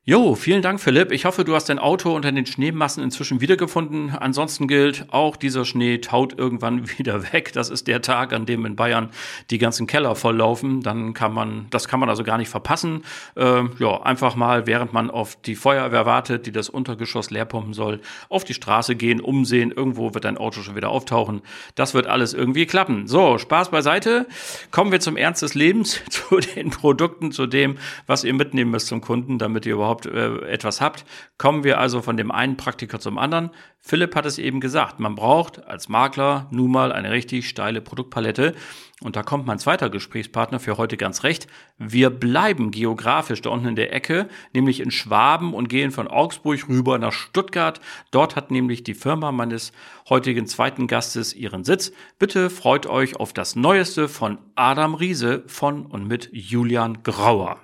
Jo, 0.07 0.35
vielen 0.35 0.63
Dank, 0.63 0.81
Philipp. 0.81 1.13
Ich 1.13 1.27
hoffe, 1.27 1.45
du 1.45 1.55
hast 1.55 1.69
dein 1.69 1.79
Auto 1.79 2.17
unter 2.17 2.33
den 2.33 2.47
Schneemassen 2.47 3.05
inzwischen 3.05 3.43
wiedergefunden. 3.43 4.09
Ansonsten 4.09 4.67
gilt, 4.67 5.05
auch 5.11 5.37
dieser 5.37 5.67
Schnee 5.67 5.99
taut 5.99 6.39
irgendwann 6.39 6.89
wieder 6.99 7.35
weg. 7.35 7.53
Das 7.53 7.69
ist 7.69 7.87
der 7.87 8.01
Tag, 8.01 8.33
an 8.33 8.47
dem 8.47 8.65
in 8.65 8.77
Bayern 8.77 9.11
die 9.51 9.59
ganzen 9.59 9.87
Keller 9.87 10.15
volllaufen. 10.15 10.81
Dann 10.81 11.13
kann 11.13 11.35
man, 11.35 11.67
das 11.69 11.87
kann 11.87 12.01
man 12.01 12.09
also 12.09 12.25
gar 12.25 12.39
nicht 12.39 12.49
verpassen. 12.49 13.05
Äh, 13.37 13.65
ja, 13.79 14.03
einfach 14.03 14.37
mal, 14.37 14.67
während 14.67 14.95
man 14.95 15.11
auf 15.11 15.37
die 15.37 15.55
Feuerwehr 15.55 16.07
wartet, 16.07 16.47
die 16.47 16.53
das 16.53 16.71
Untergeschoss 16.71 17.31
leerpumpen 17.31 17.75
soll, 17.75 18.01
auf 18.31 18.45
die 18.45 18.55
Straße 18.55 18.97
gehen, 18.97 19.21
umsehen. 19.21 19.71
Irgendwo 19.71 20.15
wird 20.15 20.25
dein 20.25 20.39
Auto 20.39 20.63
schon 20.63 20.77
wieder 20.77 20.89
auftauchen. 20.89 21.43
Das 21.75 21.93
wird 21.93 22.07
alles 22.07 22.33
irgendwie 22.33 22.65
klappen. 22.65 23.07
So, 23.07 23.37
Spaß 23.37 23.71
beiseite. 23.71 24.27
Kommen 24.71 24.93
wir 24.93 25.01
zum 25.01 25.19
Ernst 25.19 25.43
des 25.43 25.55
Lebens, 25.55 26.01
zu 26.09 26.39
den 26.39 26.71
Produkten, 26.71 27.33
zu 27.33 27.47
dem, 27.47 27.77
was 28.07 28.25
ihr 28.25 28.33
mitnehmen 28.33 28.71
müsst 28.71 28.87
zum 28.87 29.03
Kunden, 29.03 29.37
damit 29.37 29.67
ihr 29.67 29.75
überhaupt 29.75 29.90
überhaupt 29.91 30.07
äh, 30.07 30.49
etwas 30.49 30.81
habt. 30.81 31.05
Kommen 31.39 31.65
wir 31.65 31.79
also 31.79 32.03
von 32.03 32.17
dem 32.17 32.31
einen 32.31 32.57
Praktiker 32.57 33.01
zum 33.01 33.19
anderen. 33.19 33.51
Philipp 33.79 34.15
hat 34.15 34.27
es 34.27 34.39
eben 34.39 34.61
gesagt, 34.61 35.01
man 35.01 35.15
braucht 35.15 35.67
als 35.67 35.89
Makler 35.89 36.47
nun 36.51 36.71
mal 36.71 36.93
eine 36.93 37.11
richtig 37.11 37.49
steile 37.49 37.81
Produktpalette. 37.81 38.55
Und 39.03 39.17
da 39.17 39.23
kommt 39.23 39.47
mein 39.47 39.59
zweiter 39.59 39.89
Gesprächspartner 39.89 40.61
für 40.61 40.77
heute 40.77 40.99
ganz 40.99 41.25
recht. 41.25 41.47
Wir 41.79 42.11
bleiben 42.11 42.71
geografisch 42.71 43.41
da 43.41 43.49
unten 43.49 43.69
in 43.69 43.77
der 43.77 43.95
Ecke, 43.95 44.29
nämlich 44.53 44.81
in 44.81 44.91
Schwaben 44.91 45.55
und 45.55 45.71
gehen 45.71 45.91
von 45.91 46.07
Augsburg 46.09 46.69
rüber 46.69 46.99
nach 46.99 47.13
Stuttgart. 47.13 47.81
Dort 48.11 48.37
hat 48.37 48.51
nämlich 48.51 48.85
die 48.85 48.95
Firma 48.95 49.33
meines 49.33 49.73
heutigen 50.11 50.47
zweiten 50.47 50.87
Gastes 50.87 51.35
ihren 51.35 51.65
Sitz. 51.65 51.93
Bitte 52.19 52.51
freut 52.51 52.87
euch 52.87 53.17
auf 53.17 53.33
das 53.33 53.57
Neueste 53.57 54.09
von 54.09 54.37
Adam 54.55 54.95
Riese 54.95 55.43
von 55.47 55.87
und 55.87 56.07
mit 56.07 56.29
Julian 56.33 57.03
Grauer. 57.03 57.59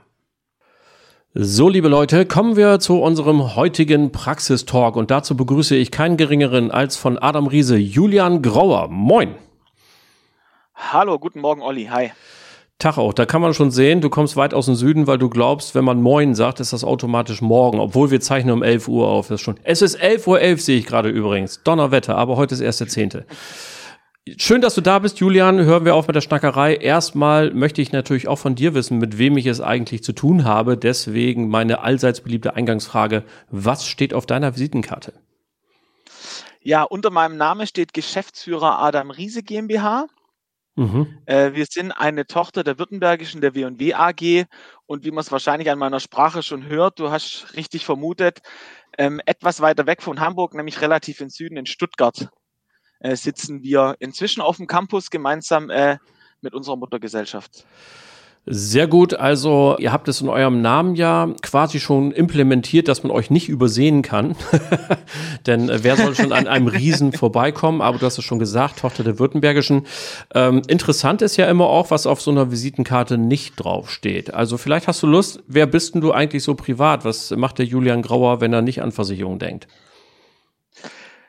So, 1.38 1.68
liebe 1.68 1.88
Leute, 1.88 2.24
kommen 2.24 2.56
wir 2.56 2.78
zu 2.78 3.02
unserem 3.02 3.56
heutigen 3.56 4.10
Praxistalk 4.10 4.96
und 4.96 5.10
dazu 5.10 5.36
begrüße 5.36 5.76
ich 5.76 5.90
keinen 5.90 6.16
geringeren 6.16 6.70
als 6.70 6.96
von 6.96 7.18
Adam 7.18 7.46
Riese, 7.46 7.76
Julian 7.76 8.40
Grauer. 8.40 8.88
Moin. 8.88 9.34
Hallo, 10.74 11.18
guten 11.18 11.40
Morgen, 11.42 11.60
Olli. 11.60 11.90
Hi. 11.92 12.12
Tag 12.78 12.96
auch. 12.96 13.12
Da 13.12 13.26
kann 13.26 13.42
man 13.42 13.52
schon 13.52 13.70
sehen, 13.70 14.00
du 14.00 14.08
kommst 14.08 14.36
weit 14.36 14.54
aus 14.54 14.64
dem 14.64 14.76
Süden, 14.76 15.06
weil 15.06 15.18
du 15.18 15.28
glaubst, 15.28 15.74
wenn 15.74 15.84
man 15.84 16.00
Moin 16.00 16.34
sagt, 16.34 16.60
ist 16.60 16.72
das 16.72 16.84
automatisch 16.84 17.42
morgen, 17.42 17.80
obwohl 17.80 18.10
wir 18.10 18.22
zeichnen 18.22 18.54
um 18.54 18.62
11 18.62 18.88
Uhr 18.88 19.06
auf. 19.06 19.28
Das 19.28 19.34
ist 19.34 19.44
schon. 19.44 19.60
Es 19.62 19.82
ist 19.82 20.00
11.11 20.00 20.26
Uhr, 20.28 20.40
11, 20.40 20.62
sehe 20.62 20.78
ich 20.78 20.86
gerade 20.86 21.10
übrigens. 21.10 21.62
Donnerwetter, 21.62 22.16
aber 22.16 22.38
heute 22.38 22.54
ist 22.54 22.62
erst 22.62 22.80
der 22.80 22.88
10. 22.88 23.10
Schön, 24.38 24.60
dass 24.60 24.74
du 24.74 24.80
da 24.80 24.98
bist, 24.98 25.20
Julian. 25.20 25.60
Hören 25.60 25.84
wir 25.84 25.94
auf 25.94 26.08
mit 26.08 26.16
der 26.16 26.20
Schnackerei. 26.20 26.74
Erstmal 26.74 27.54
möchte 27.54 27.80
ich 27.80 27.92
natürlich 27.92 28.26
auch 28.26 28.40
von 28.40 28.56
dir 28.56 28.74
wissen, 28.74 28.98
mit 28.98 29.18
wem 29.18 29.36
ich 29.36 29.46
es 29.46 29.60
eigentlich 29.60 30.02
zu 30.02 30.12
tun 30.12 30.44
habe. 30.44 30.76
Deswegen 30.76 31.48
meine 31.48 31.82
allseits 31.82 32.22
beliebte 32.22 32.56
Eingangsfrage. 32.56 33.22
Was 33.50 33.86
steht 33.86 34.12
auf 34.12 34.26
deiner 34.26 34.54
Visitenkarte? 34.54 35.12
Ja, 36.60 36.82
unter 36.82 37.10
meinem 37.10 37.36
Namen 37.36 37.68
steht 37.68 37.94
Geschäftsführer 37.94 38.80
Adam 38.80 39.12
Riese 39.12 39.44
GmbH. 39.44 40.08
Mhm. 40.74 41.18
Äh, 41.26 41.52
wir 41.52 41.66
sind 41.70 41.92
eine 41.92 42.26
Tochter 42.26 42.64
der 42.64 42.80
Württembergischen, 42.80 43.40
der 43.40 43.54
W&W 43.54 43.94
AG. 43.94 44.46
Und 44.86 45.04
wie 45.04 45.12
man 45.12 45.20
es 45.20 45.30
wahrscheinlich 45.30 45.70
an 45.70 45.78
meiner 45.78 46.00
Sprache 46.00 46.42
schon 46.42 46.66
hört, 46.66 46.98
du 46.98 47.12
hast 47.12 47.54
richtig 47.54 47.84
vermutet, 47.84 48.40
ähm, 48.98 49.20
etwas 49.24 49.60
weiter 49.60 49.86
weg 49.86 50.02
von 50.02 50.18
Hamburg, 50.18 50.54
nämlich 50.54 50.80
relativ 50.80 51.20
im 51.20 51.30
Süden 51.30 51.56
in 51.56 51.66
Stuttgart 51.66 52.28
äh, 53.00 53.16
sitzen 53.16 53.62
wir 53.62 53.96
inzwischen 53.98 54.40
auf 54.40 54.56
dem 54.56 54.66
Campus 54.66 55.10
gemeinsam 55.10 55.70
äh, 55.70 55.98
mit 56.40 56.54
unserer 56.54 56.76
Muttergesellschaft. 56.76 57.64
Sehr 58.48 58.86
gut. 58.86 59.12
Also 59.12 59.74
ihr 59.80 59.90
habt 59.90 60.06
es 60.06 60.20
in 60.20 60.28
eurem 60.28 60.62
Namen 60.62 60.94
ja 60.94 61.34
quasi 61.42 61.80
schon 61.80 62.12
implementiert, 62.12 62.86
dass 62.86 63.02
man 63.02 63.10
euch 63.10 63.28
nicht 63.28 63.48
übersehen 63.48 64.02
kann. 64.02 64.36
Denn 65.46 65.68
äh, 65.68 65.82
wer 65.82 65.96
soll 65.96 66.14
schon 66.14 66.32
an 66.32 66.46
einem 66.46 66.68
Riesen 66.68 67.12
vorbeikommen? 67.12 67.80
Aber 67.80 67.98
du 67.98 68.06
hast 68.06 68.18
es 68.18 68.24
schon 68.24 68.38
gesagt, 68.38 68.78
Tochter 68.78 69.02
der 69.02 69.18
Württembergischen. 69.18 69.84
Ähm, 70.32 70.62
interessant 70.68 71.22
ist 71.22 71.36
ja 71.36 71.50
immer 71.50 71.66
auch, 71.66 71.90
was 71.90 72.06
auf 72.06 72.22
so 72.22 72.30
einer 72.30 72.52
Visitenkarte 72.52 73.18
nicht 73.18 73.54
draufsteht. 73.56 74.32
Also 74.32 74.58
vielleicht 74.58 74.86
hast 74.86 75.02
du 75.02 75.08
Lust, 75.08 75.42
wer 75.48 75.66
bist 75.66 75.94
denn 75.94 76.00
du 76.00 76.12
eigentlich 76.12 76.44
so 76.44 76.54
privat? 76.54 77.04
Was 77.04 77.32
macht 77.32 77.58
der 77.58 77.66
Julian 77.66 78.02
Grauer, 78.02 78.40
wenn 78.40 78.52
er 78.52 78.62
nicht 78.62 78.80
an 78.80 78.92
Versicherungen 78.92 79.40
denkt? 79.40 79.66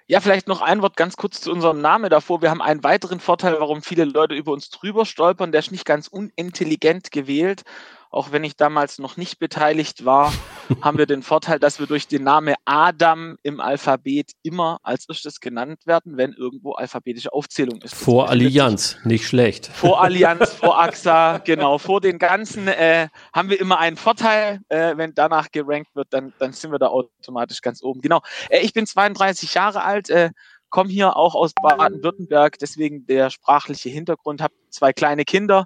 Ja, 0.09 0.21
vielleicht 0.21 0.47
noch 0.47 0.61
ein 0.61 0.81
Wort 0.81 0.95
ganz 0.95 1.17
kurz 1.17 1.41
zu 1.41 1.51
unserem 1.51 1.81
Namen 1.81 2.09
davor. 2.09 2.41
Wir 2.41 2.49
haben 2.49 2.61
einen 2.61 2.81
weiteren 2.83 3.19
Vorteil, 3.19 3.59
warum 3.59 3.81
viele 3.81 4.05
Leute 4.05 4.35
über 4.35 4.53
uns 4.53 4.69
drüber 4.69 5.05
stolpern. 5.05 5.51
Der 5.51 5.59
ist 5.59 5.71
nicht 5.71 5.83
ganz 5.85 6.07
unintelligent 6.07 7.11
gewählt 7.11 7.63
auch 8.09 8.31
wenn 8.31 8.43
ich 8.43 8.55
damals 8.55 8.99
noch 8.99 9.17
nicht 9.17 9.39
beteiligt 9.39 10.05
war, 10.05 10.33
haben 10.81 10.97
wir 10.97 11.05
den 11.05 11.23
Vorteil, 11.23 11.59
dass 11.59 11.79
wir 11.79 11.87
durch 11.87 12.07
den 12.07 12.23
Namen 12.23 12.55
Adam 12.65 13.37
im 13.43 13.59
Alphabet 13.59 14.31
immer 14.43 14.79
als 14.83 15.07
erstes 15.07 15.39
genannt 15.39 15.85
werden, 15.85 16.17
wenn 16.17 16.33
irgendwo 16.33 16.73
alphabetische 16.73 17.31
Aufzählung 17.31 17.81
ist. 17.81 17.95
Vor 17.95 18.29
Allianz, 18.29 18.97
nicht 19.03 19.27
schlecht. 19.27 19.67
Vor 19.67 20.01
Allianz, 20.01 20.51
vor 20.53 20.79
AXA, 20.81 21.39
genau, 21.39 21.77
vor 21.77 22.01
den 22.01 22.19
ganzen 22.19 22.67
äh, 22.67 23.07
haben 23.33 23.49
wir 23.49 23.59
immer 23.59 23.79
einen 23.79 23.97
Vorteil. 23.97 24.59
Äh, 24.69 24.97
wenn 24.97 25.13
danach 25.13 25.51
gerankt 25.51 25.95
wird, 25.95 26.07
dann, 26.11 26.33
dann 26.39 26.53
sind 26.53 26.71
wir 26.71 26.79
da 26.79 26.87
automatisch 26.87 27.61
ganz 27.61 27.81
oben. 27.81 28.01
Genau. 28.01 28.21
Äh, 28.49 28.59
ich 28.59 28.73
bin 28.73 28.85
32 28.85 29.53
Jahre 29.53 29.83
alt. 29.83 30.09
Äh, 30.09 30.31
komme 30.69 30.89
hier 30.89 31.15
auch 31.15 31.35
aus 31.35 31.53
Baden-Württemberg, 31.53 32.59
deswegen 32.59 33.05
der 33.05 33.29
sprachliche 33.29 33.89
Hintergrund, 33.89 34.41
habe 34.41 34.53
zwei 34.69 34.93
kleine 34.93 35.23
Kinder, 35.25 35.65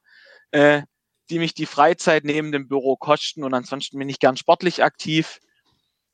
äh, 0.51 0.83
die 1.31 1.39
mich 1.39 1.53
die 1.53 1.65
Freizeit 1.65 2.25
neben 2.25 2.51
dem 2.51 2.67
Büro 2.67 2.95
kosten 2.95 3.43
und 3.43 3.53
ansonsten 3.53 3.97
bin 3.97 4.09
ich 4.09 4.19
gern 4.19 4.38
sportlich 4.38 4.83
aktiv. 4.83 5.39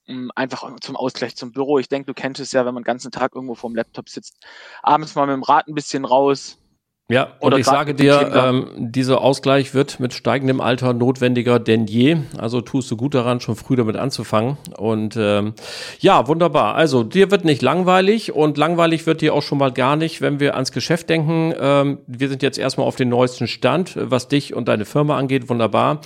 Mm, 0.07 0.29
einfach 0.35 0.79
zum 0.79 0.95
Ausgleich 0.95 1.35
zum 1.35 1.51
Büro. 1.51 1.79
Ich 1.79 1.89
denke, 1.89 2.05
du 2.05 2.13
kennst 2.13 2.39
es 2.39 2.53
ja, 2.53 2.65
wenn 2.65 2.73
man 2.73 2.83
den 2.83 2.87
ganzen 2.87 3.11
Tag 3.11 3.35
irgendwo 3.35 3.55
vorm 3.55 3.75
Laptop 3.75 4.09
sitzt. 4.09 4.45
Abends 4.81 5.15
mal 5.15 5.27
mit 5.27 5.33
dem 5.33 5.43
Rad 5.43 5.67
ein 5.67 5.75
bisschen 5.75 6.05
raus, 6.05 6.59
ja, 7.09 7.35
und 7.39 7.47
Oder 7.47 7.57
ich 7.59 7.65
sage 7.65 7.95
dir, 7.95 8.33
ähm, 8.35 8.69
dieser 8.75 9.21
Ausgleich 9.21 9.73
wird 9.73 10.01
mit 10.01 10.13
steigendem 10.13 10.59
Alter 10.59 10.93
notwendiger 10.93 11.57
denn 11.57 11.87
je. 11.87 12.17
Also 12.37 12.59
tust 12.59 12.91
du 12.91 12.97
gut 12.97 13.13
daran, 13.13 13.39
schon 13.39 13.55
früh 13.55 13.77
damit 13.77 13.95
anzufangen. 13.95 14.57
Und 14.77 15.15
ähm, 15.17 15.53
ja, 15.99 16.27
wunderbar. 16.27 16.75
Also 16.75 17.03
dir 17.03 17.31
wird 17.31 17.45
nicht 17.45 17.61
langweilig 17.61 18.33
und 18.33 18.57
langweilig 18.57 19.05
wird 19.05 19.21
dir 19.21 19.33
auch 19.33 19.41
schon 19.41 19.57
mal 19.57 19.71
gar 19.71 19.95
nicht, 19.95 20.19
wenn 20.19 20.41
wir 20.41 20.55
ans 20.55 20.73
Geschäft 20.73 21.09
denken. 21.09 21.53
Ähm, 21.57 21.99
wir 22.07 22.27
sind 22.27 22.43
jetzt 22.43 22.57
erstmal 22.57 22.85
auf 22.85 22.97
den 22.97 23.07
neuesten 23.07 23.47
Stand, 23.47 23.93
was 23.95 24.27
dich 24.27 24.53
und 24.53 24.67
deine 24.67 24.83
Firma 24.83 25.17
angeht. 25.17 25.47
Wunderbar. 25.47 26.01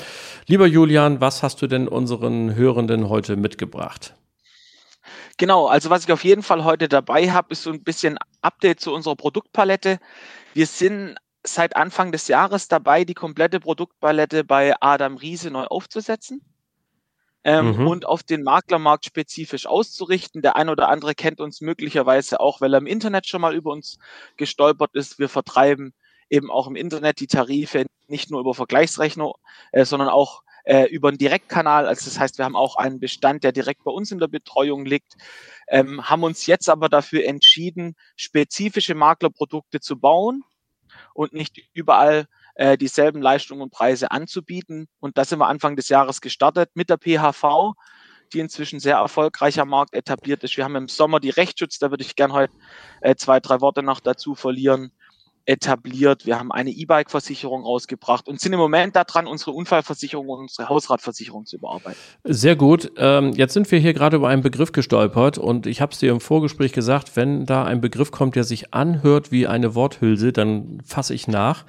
Lieber 0.45 0.67
Julian, 0.67 1.19
was 1.19 1.41
hast 1.41 1.63
du 1.63 1.67
denn 1.67 1.87
unseren 1.87 2.53
Hörenden 2.53 3.09
heute 3.09 3.37
mitgebracht? 3.37 4.13
Genau, 5.37 5.65
also 5.65 5.89
was 5.89 6.03
ich 6.03 6.11
auf 6.11 6.23
jeden 6.23 6.43
Fall 6.43 6.63
heute 6.63 6.87
dabei 6.87 7.31
habe, 7.31 7.47
ist 7.53 7.63
so 7.63 7.71
ein 7.71 7.83
bisschen 7.83 8.19
Update 8.43 8.79
zu 8.79 8.93
unserer 8.93 9.15
Produktpalette. 9.15 9.97
Wir 10.53 10.67
sind 10.67 11.17
seit 11.43 11.75
Anfang 11.75 12.11
des 12.11 12.27
Jahres 12.27 12.67
dabei, 12.67 13.03
die 13.03 13.13
komplette 13.13 13.59
Produktpalette 13.59 14.43
bei 14.43 14.73
Adam 14.79 15.17
Riese 15.17 15.51
neu 15.51 15.65
aufzusetzen. 15.65 16.41
Ähm, 17.43 17.75
mhm. 17.75 17.87
und 17.87 18.05
auf 18.05 18.21
den 18.21 18.43
Maklermarkt 18.43 19.03
spezifisch 19.03 19.65
auszurichten. 19.65 20.43
Der 20.43 20.57
ein 20.57 20.69
oder 20.69 20.89
andere 20.89 21.15
kennt 21.15 21.41
uns 21.41 21.59
möglicherweise 21.59 22.39
auch, 22.39 22.61
weil 22.61 22.71
er 22.75 22.77
im 22.77 22.85
Internet 22.85 23.25
schon 23.25 23.41
mal 23.41 23.55
über 23.55 23.71
uns 23.71 23.97
gestolpert 24.37 24.91
ist. 24.93 25.17
Wir 25.17 25.27
vertreiben 25.27 25.95
eben 26.29 26.51
auch 26.51 26.67
im 26.67 26.75
Internet 26.75 27.19
die 27.19 27.25
Tarife 27.25 27.87
nicht 28.07 28.29
nur 28.29 28.41
über 28.41 28.53
Vergleichsrechner, 28.53 29.33
äh, 29.71 29.85
sondern 29.85 30.09
auch 30.09 30.43
äh, 30.63 30.85
über 30.85 31.09
einen 31.09 31.17
Direktkanal. 31.17 31.87
Also 31.87 32.05
das 32.05 32.19
heißt, 32.19 32.37
wir 32.37 32.45
haben 32.45 32.55
auch 32.55 32.75
einen 32.75 32.99
Bestand, 32.99 33.43
der 33.43 33.51
direkt 33.51 33.83
bei 33.83 33.91
uns 33.91 34.11
in 34.11 34.19
der 34.19 34.27
Betreuung 34.27 34.85
liegt, 34.85 35.15
ähm, 35.67 36.09
haben 36.09 36.23
uns 36.23 36.45
jetzt 36.45 36.69
aber 36.69 36.89
dafür 36.89 37.25
entschieden, 37.25 37.95
spezifische 38.15 38.95
Maklerprodukte 38.95 39.79
zu 39.79 39.99
bauen 39.99 40.43
und 41.13 41.33
nicht 41.33 41.57
überall 41.73 42.27
äh, 42.55 42.77
dieselben 42.77 43.21
Leistungen 43.21 43.61
und 43.61 43.71
Preise 43.71 44.11
anzubieten. 44.11 44.87
Und 44.99 45.17
das 45.17 45.29
sind 45.29 45.39
wir 45.39 45.47
Anfang 45.47 45.75
des 45.75 45.89
Jahres 45.89 46.21
gestartet 46.21 46.69
mit 46.73 46.89
der 46.89 46.97
PHV, 46.97 47.73
die 48.33 48.39
inzwischen 48.39 48.79
sehr 48.79 48.97
erfolgreich 48.97 49.59
am 49.59 49.69
Markt 49.69 49.93
etabliert 49.93 50.43
ist. 50.43 50.55
Wir 50.57 50.63
haben 50.63 50.75
im 50.75 50.87
Sommer 50.87 51.19
die 51.19 51.29
Rechtsschutz, 51.29 51.79
da 51.79 51.91
würde 51.91 52.03
ich 52.03 52.15
gern 52.15 52.33
heute 52.33 52.53
äh, 53.01 53.15
zwei, 53.15 53.39
drei 53.39 53.61
Worte 53.61 53.83
noch 53.83 53.99
dazu 53.99 54.35
verlieren 54.35 54.91
etabliert. 55.45 56.25
Wir 56.25 56.39
haben 56.39 56.51
eine 56.51 56.69
E-Bike-Versicherung 56.69 57.63
rausgebracht 57.63 58.27
und 58.27 58.39
sind 58.39 58.53
im 58.53 58.59
Moment 58.59 58.95
daran, 58.95 59.27
unsere 59.27 59.51
Unfallversicherung 59.51 60.27
und 60.29 60.39
unsere 60.41 60.69
Hausratversicherung 60.69 61.45
zu 61.45 61.57
überarbeiten. 61.57 61.99
Sehr 62.23 62.55
gut. 62.55 62.91
Ähm, 62.97 63.33
jetzt 63.33 63.53
sind 63.53 63.71
wir 63.71 63.79
hier 63.79 63.93
gerade 63.93 64.17
über 64.17 64.29
einen 64.29 64.41
Begriff 64.41 64.71
gestolpert 64.71 65.37
und 65.37 65.67
ich 65.67 65.81
habe 65.81 65.91
es 65.91 65.99
dir 65.99 66.11
im 66.11 66.21
Vorgespräch 66.21 66.73
gesagt, 66.73 67.15
wenn 67.15 67.45
da 67.45 67.63
ein 67.63 67.81
Begriff 67.81 68.11
kommt, 68.11 68.35
der 68.35 68.43
sich 68.43 68.73
anhört 68.73 69.31
wie 69.31 69.47
eine 69.47 69.75
Worthülse, 69.75 70.31
dann 70.31 70.81
fasse 70.85 71.13
ich 71.13 71.27
nach. 71.27 71.65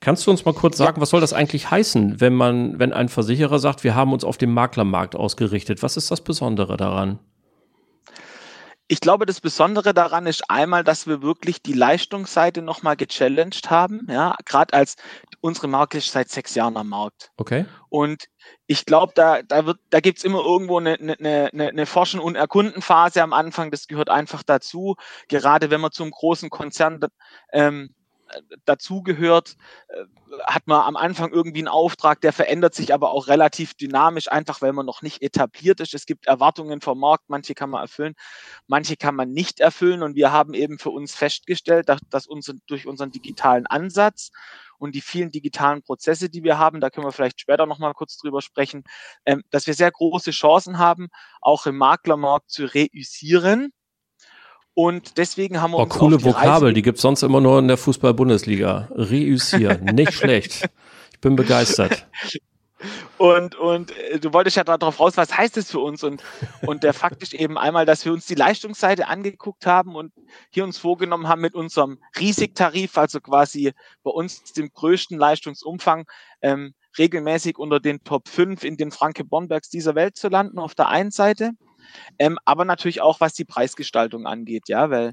Kannst 0.00 0.26
du 0.26 0.30
uns 0.30 0.46
mal 0.46 0.54
kurz 0.54 0.78
sagen, 0.78 0.96
ja. 0.96 1.02
was 1.02 1.10
soll 1.10 1.20
das 1.20 1.34
eigentlich 1.34 1.70
heißen, 1.70 2.20
wenn 2.22 2.34
man, 2.34 2.78
wenn 2.78 2.94
ein 2.94 3.10
Versicherer 3.10 3.58
sagt, 3.58 3.84
wir 3.84 3.94
haben 3.94 4.14
uns 4.14 4.24
auf 4.24 4.38
dem 4.38 4.52
Maklermarkt 4.52 5.14
ausgerichtet? 5.14 5.82
Was 5.82 5.98
ist 5.98 6.10
das 6.10 6.22
Besondere 6.22 6.78
daran? 6.78 7.18
Ich 8.92 9.00
glaube, 9.00 9.24
das 9.24 9.40
Besondere 9.40 9.94
daran 9.94 10.26
ist 10.26 10.50
einmal, 10.50 10.82
dass 10.82 11.06
wir 11.06 11.22
wirklich 11.22 11.62
die 11.62 11.74
Leistungsseite 11.74 12.60
nochmal 12.60 12.96
gechallenged 12.96 13.70
haben. 13.70 14.04
Ja, 14.10 14.34
gerade 14.44 14.74
als 14.74 14.96
unsere 15.40 15.68
Marke 15.68 15.98
ist 15.98 16.10
seit 16.10 16.28
sechs 16.28 16.56
Jahren 16.56 16.76
am 16.76 16.88
Markt. 16.88 17.30
Okay. 17.36 17.66
Und 17.88 18.24
ich 18.66 18.86
glaube, 18.86 19.12
da, 19.14 19.42
da 19.42 19.64
wird, 19.64 19.78
da 19.90 20.00
gibt's 20.00 20.24
immer 20.24 20.44
irgendwo 20.44 20.78
eine, 20.78 20.94
eine, 20.94 21.50
eine, 21.52 21.68
eine 21.68 21.86
Forschen- 21.86 22.18
und 22.18 22.34
Erkundenphase 22.34 23.22
am 23.22 23.32
Anfang. 23.32 23.70
Das 23.70 23.86
gehört 23.86 24.10
einfach 24.10 24.42
dazu. 24.42 24.96
Gerade 25.28 25.70
wenn 25.70 25.80
man 25.80 25.92
zum 25.92 26.10
großen 26.10 26.50
Konzern 26.50 26.98
ähm, 27.52 27.94
dazugehört, 28.64 29.56
äh, 29.88 30.04
hat 30.46 30.66
man 30.66 30.82
am 30.82 30.96
Anfang 30.96 31.32
irgendwie 31.32 31.60
einen 31.60 31.68
Auftrag, 31.68 32.20
der 32.20 32.32
verändert 32.32 32.74
sich 32.74 32.94
aber 32.94 33.10
auch 33.10 33.28
relativ 33.28 33.74
dynamisch, 33.74 34.30
einfach 34.30 34.62
weil 34.62 34.72
man 34.72 34.86
noch 34.86 35.02
nicht 35.02 35.22
etabliert 35.22 35.80
ist. 35.80 35.94
Es 35.94 36.06
gibt 36.06 36.26
Erwartungen 36.26 36.80
vom 36.80 36.98
Markt, 36.98 37.24
manche 37.28 37.54
kann 37.54 37.70
man 37.70 37.82
erfüllen, 37.82 38.14
manche 38.66 38.96
kann 38.96 39.14
man 39.14 39.32
nicht 39.32 39.60
erfüllen. 39.60 40.02
Und 40.02 40.14
wir 40.14 40.32
haben 40.32 40.54
eben 40.54 40.78
für 40.78 40.90
uns 40.90 41.14
festgestellt, 41.14 41.88
dass, 41.88 42.00
dass 42.10 42.26
uns 42.26 42.52
durch 42.66 42.86
unseren 42.86 43.10
digitalen 43.10 43.66
Ansatz 43.66 44.30
und 44.78 44.94
die 44.94 45.00
vielen 45.00 45.30
digitalen 45.30 45.82
Prozesse, 45.82 46.30
die 46.30 46.42
wir 46.42 46.58
haben, 46.58 46.80
da 46.80 46.90
können 46.90 47.06
wir 47.06 47.12
vielleicht 47.12 47.40
später 47.40 47.66
nochmal 47.66 47.92
kurz 47.94 48.16
drüber 48.16 48.40
sprechen, 48.40 48.84
ähm, 49.26 49.42
dass 49.50 49.66
wir 49.66 49.74
sehr 49.74 49.90
große 49.90 50.30
Chancen 50.30 50.78
haben, 50.78 51.08
auch 51.40 51.66
im 51.66 51.76
Maklermarkt 51.76 52.50
zu 52.50 52.64
reüssieren 52.64 53.72
und 54.74 55.18
deswegen 55.18 55.60
haben 55.60 55.72
wir 55.72 55.78
oh, 55.78 55.82
uns. 55.82 55.94
Coole 55.94 56.18
die 56.18 56.24
Vokabel, 56.24 56.68
Reise 56.68 56.74
die 56.74 56.82
gibt's 56.82 57.02
sonst 57.02 57.22
immer 57.22 57.40
nur 57.40 57.58
in 57.58 57.68
der 57.68 57.76
Fußball-Bundesliga. 57.76 58.88
Reüssieren, 58.92 59.84
nicht 59.94 60.14
schlecht. 60.14 60.70
Ich 61.12 61.20
bin 61.20 61.36
begeistert. 61.36 62.06
Und, 63.18 63.54
und 63.56 63.96
äh, 63.98 64.18
du 64.18 64.32
wolltest 64.32 64.56
ja 64.56 64.64
darauf 64.64 64.98
raus, 64.98 65.16
was 65.16 65.36
heißt 65.36 65.58
das 65.58 65.70
für 65.70 65.80
uns? 65.80 66.02
Und, 66.02 66.22
und 66.62 66.82
der 66.82 66.94
Fakt 66.94 67.22
ist 67.22 67.34
eben 67.34 67.58
einmal, 67.58 67.84
dass 67.84 68.06
wir 68.06 68.12
uns 68.12 68.26
die 68.26 68.34
Leistungsseite 68.34 69.08
angeguckt 69.08 69.66
haben 69.66 69.94
und 69.94 70.12
hier 70.48 70.64
uns 70.64 70.78
vorgenommen 70.78 71.28
haben, 71.28 71.42
mit 71.42 71.54
unserem 71.54 71.98
Riesigtarif, 72.18 72.96
also 72.96 73.20
quasi 73.20 73.72
bei 74.02 74.10
uns 74.10 74.54
dem 74.54 74.70
größten 74.72 75.18
Leistungsumfang, 75.18 76.06
ähm, 76.40 76.72
regelmäßig 76.96 77.58
unter 77.58 77.80
den 77.80 78.02
Top 78.02 78.28
5 78.28 78.64
in 78.64 78.78
den 78.78 78.90
Franke 78.90 79.24
Bonbergs 79.24 79.68
dieser 79.68 79.94
Welt 79.94 80.16
zu 80.16 80.28
landen, 80.28 80.58
auf 80.58 80.74
der 80.74 80.88
einen 80.88 81.10
Seite. 81.10 81.50
Ähm, 82.18 82.38
aber 82.44 82.64
natürlich 82.64 83.00
auch, 83.00 83.20
was 83.20 83.34
die 83.34 83.44
Preisgestaltung 83.44 84.26
angeht, 84.26 84.68
ja, 84.68 84.90
weil 84.90 85.12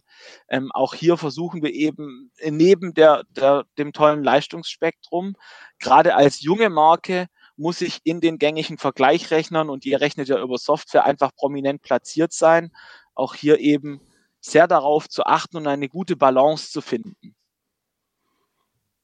ähm, 0.50 0.72
auch 0.72 0.94
hier 0.94 1.18
versuchen 1.18 1.62
wir 1.62 1.74
eben 1.74 2.32
neben 2.44 2.94
der, 2.94 3.24
der, 3.30 3.66
dem 3.78 3.94
tollen 3.94 4.24
Leistungsspektrum, 4.24 5.36
gerade 5.80 6.16
als 6.16 6.42
junge 6.42 6.70
Marke, 6.70 7.28
muss 7.56 7.82
ich 7.82 8.00
in 8.04 8.22
den 8.22 8.38
gängigen 8.38 8.78
Vergleichrechnern 8.78 9.70
und 9.70 9.86
ihr 9.86 10.00
rechnet 10.00 10.28
ja 10.28 10.40
über 10.40 10.58
Software 10.58 11.06
einfach 11.06 11.36
prominent 11.36 11.82
platziert 11.82 12.32
sein, 12.32 12.72
auch 13.16 13.34
hier 13.34 13.60
eben 13.60 14.00
sehr 14.40 14.68
darauf 14.68 15.10
zu 15.10 15.26
achten 15.26 15.58
und 15.58 15.68
eine 15.68 15.90
gute 15.90 16.16
Balance 16.16 16.72
zu 16.72 16.82
finden 16.82 17.36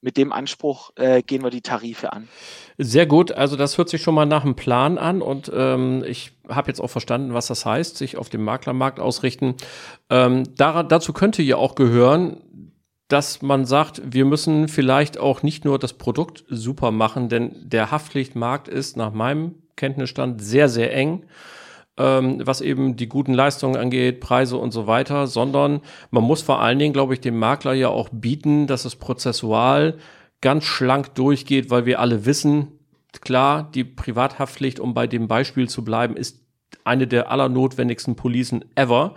mit 0.03 0.17
dem 0.17 0.33
Anspruch 0.33 0.91
äh, 0.95 1.23
gehen 1.23 1.43
wir 1.43 1.49
die 1.49 1.61
Tarife 1.61 2.11
an. 2.11 2.27
Sehr 2.77 3.05
gut, 3.05 3.31
also 3.31 3.55
das 3.55 3.77
hört 3.77 3.89
sich 3.89 4.01
schon 4.01 4.13
mal 4.13 4.25
nach 4.25 4.43
einem 4.43 4.55
Plan 4.55 4.97
an 4.97 5.21
und 5.21 5.49
ähm, 5.55 6.03
ich 6.05 6.32
habe 6.49 6.67
jetzt 6.69 6.79
auch 6.79 6.89
verstanden, 6.89 7.33
was 7.33 7.47
das 7.47 7.65
heißt, 7.65 7.97
sich 7.97 8.17
auf 8.17 8.29
dem 8.29 8.43
Maklermarkt 8.43 8.99
ausrichten. 8.99 9.55
Ähm, 10.09 10.43
da, 10.55 10.83
dazu 10.83 11.13
könnte 11.13 11.41
ja 11.41 11.57
auch 11.57 11.75
gehören, 11.75 12.37
dass 13.07 13.41
man 13.41 13.65
sagt, 13.65 14.01
wir 14.05 14.25
müssen 14.25 14.67
vielleicht 14.67 15.19
auch 15.19 15.43
nicht 15.43 15.65
nur 15.65 15.79
das 15.79 15.93
Produkt 15.93 16.43
super 16.49 16.91
machen, 16.91 17.29
denn 17.29 17.55
der 17.63 17.91
Haftpflichtmarkt 17.91 18.67
ist 18.67 18.97
nach 18.97 19.13
meinem 19.13 19.55
Kenntnisstand 19.75 20.41
sehr, 20.41 20.69
sehr 20.69 20.93
eng 20.93 21.25
ähm, 21.97 22.41
was 22.43 22.61
eben 22.61 22.95
die 22.95 23.07
guten 23.07 23.33
Leistungen 23.33 23.77
angeht, 23.77 24.19
Preise 24.19 24.57
und 24.57 24.71
so 24.71 24.87
weiter, 24.87 25.27
sondern 25.27 25.81
man 26.11 26.23
muss 26.23 26.41
vor 26.41 26.61
allen 26.61 26.79
Dingen, 26.79 26.93
glaube 26.93 27.13
ich, 27.13 27.21
dem 27.21 27.37
Makler 27.37 27.73
ja 27.73 27.89
auch 27.89 28.09
bieten, 28.11 28.67
dass 28.67 28.85
es 28.85 28.95
prozessual 28.95 29.97
ganz 30.41 30.65
schlank 30.65 31.15
durchgeht, 31.15 31.69
weil 31.69 31.85
wir 31.85 31.99
alle 31.99 32.25
wissen, 32.25 32.79
klar, 33.21 33.69
die 33.71 33.83
Privathaftpflicht, 33.83 34.79
um 34.79 34.93
bei 34.93 35.07
dem 35.07 35.27
Beispiel 35.27 35.69
zu 35.69 35.83
bleiben, 35.83 36.15
ist 36.15 36.39
eine 36.83 37.07
der 37.07 37.31
allernotwendigsten 37.31 38.15
Policen 38.15 38.65
ever. 38.75 39.15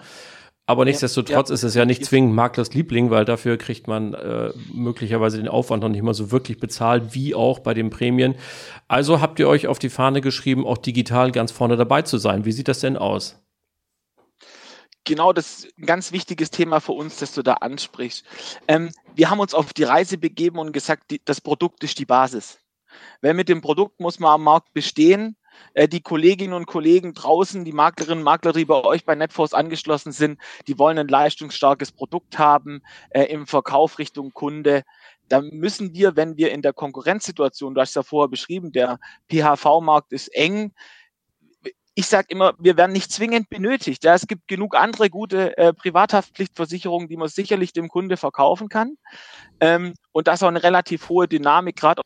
Aber 0.69 0.85
nichtsdestotrotz 0.85 1.49
ja, 1.49 1.55
ist 1.55 1.63
es 1.63 1.75
ja 1.77 1.85
nicht 1.85 2.05
zwingend 2.05 2.35
Maklers 2.35 2.75
Liebling, 2.75 3.11
weil 3.11 3.25
dafür 3.25 3.57
kriegt 3.57 3.87
man 3.87 4.15
äh, 4.15 4.53
möglicherweise 4.75 5.37
den 5.37 5.47
Aufwand 5.47 5.85
noch 5.85 5.89
nicht 5.89 6.03
mal 6.03 6.13
so 6.13 6.33
wirklich 6.33 6.59
bezahlt, 6.59 7.15
wie 7.15 7.37
auch 7.37 7.61
bei 7.61 7.73
den 7.73 7.89
Prämien. 7.89 8.35
Also 8.89 9.21
habt 9.21 9.39
ihr 9.39 9.49
euch 9.49 9.69
auf 9.69 9.79
die 9.79 9.91
Fahne 9.91 10.21
geschrieben, 10.21 10.67
auch 10.67 10.79
digital 10.79 11.31
ganz 11.31 11.53
vorne 11.53 11.77
dabei 11.77 12.03
zu 12.03 12.19
sein. 12.19 12.45
Wie 12.45 12.53
sieht 12.53 12.67
das 12.67 12.81
denn 12.81 12.97
aus? 12.97 13.41
Genau, 15.05 15.33
das 15.33 15.59
ist 15.61 15.79
ein 15.79 15.87
ganz 15.87 16.11
wichtiges 16.11 16.51
Thema 16.51 16.81
für 16.81 16.93
uns, 16.93 17.19
das 17.19 17.33
du 17.33 17.43
da 17.43 17.55
ansprichst. 17.55 18.25
Ähm, 18.67 18.91
wir 19.15 19.31
haben 19.31 19.39
uns 19.39 19.55
auf 19.55 19.73
die 19.73 19.85
Reise 19.85 20.19
begeben 20.19 20.59
und 20.59 20.73
gesagt, 20.73 21.13
die, 21.13 21.21
das 21.25 21.41
Produkt 21.41 21.85
ist 21.85 22.01
die 22.01 22.07
Basis. 22.07 22.59
Weil 23.21 23.35
mit 23.35 23.49
dem 23.49 23.61
Produkt 23.61 24.01
muss 24.01 24.19
man 24.19 24.33
am 24.33 24.45
Markt 24.45 24.73
bestehen 24.73 25.37
äh, 25.75 25.89
die 25.89 26.01
Kolleginnen 26.01 26.55
und 26.55 26.67
Kollegen 26.67 27.15
draußen, 27.15 27.65
die 27.65 27.73
Maklerinnen 27.73 28.19
und 28.19 28.25
Makler, 28.25 28.53
die 28.53 28.65
bei 28.65 28.83
euch 28.83 29.05
bei 29.05 29.15
Netforce 29.15 29.55
angeschlossen 29.55 30.13
sind, 30.13 30.41
die 30.67 30.79
wollen 30.79 30.99
ein 30.99 31.09
leistungsstarkes 31.09 31.93
Produkt 31.93 32.39
haben 32.39 32.83
äh, 33.11 33.25
im 33.25 33.47
Verkauf 33.47 33.99
Richtung 33.99 34.33
Kunde. 34.33 34.83
Da 35.29 35.41
müssen 35.41 35.93
wir, 35.95 36.17
wenn 36.17 36.37
wir 36.37 36.53
in 36.53 36.63
der 36.63 36.73
Konkurrenzsituation, 36.73 37.75
du 37.75 37.81
hast 37.81 37.91
es 37.91 37.95
ja 37.97 38.03
vorher 38.03 38.29
beschrieben, 38.29 38.73
der 38.73 38.99
PHV-Markt 39.29 40.13
ist 40.13 40.29
eng, 40.29 40.73
ich 41.99 42.07
sage 42.09 42.27
immer, 42.29 42.53
wir 42.59 42.77
werden 42.77 42.93
nicht 42.93 43.11
zwingend 43.11 43.49
benötigt. 43.49 44.05
Ja, 44.05 44.15
es 44.15 44.27
gibt 44.27 44.49
genug 44.49 44.77
andere 44.77 45.09
gute 45.09 45.57
äh, 45.57 45.73
Privathaftpflichtversicherungen, 45.73 47.09
die 47.09 47.17
man 47.17 47.29
sicherlich 47.29 47.73
dem 47.73 47.89
Kunde 47.89 48.19
verkaufen 48.19 48.69
kann. 48.69 48.99
Ähm, 49.61 49.95
und 50.13 50.29
das 50.29 50.37
ist 50.37 50.43
auch 50.43 50.49
eine 50.49 50.63
relativ 50.63 51.09
hohe 51.09 51.27
Dynamik, 51.27 51.77
gerade 51.77 52.03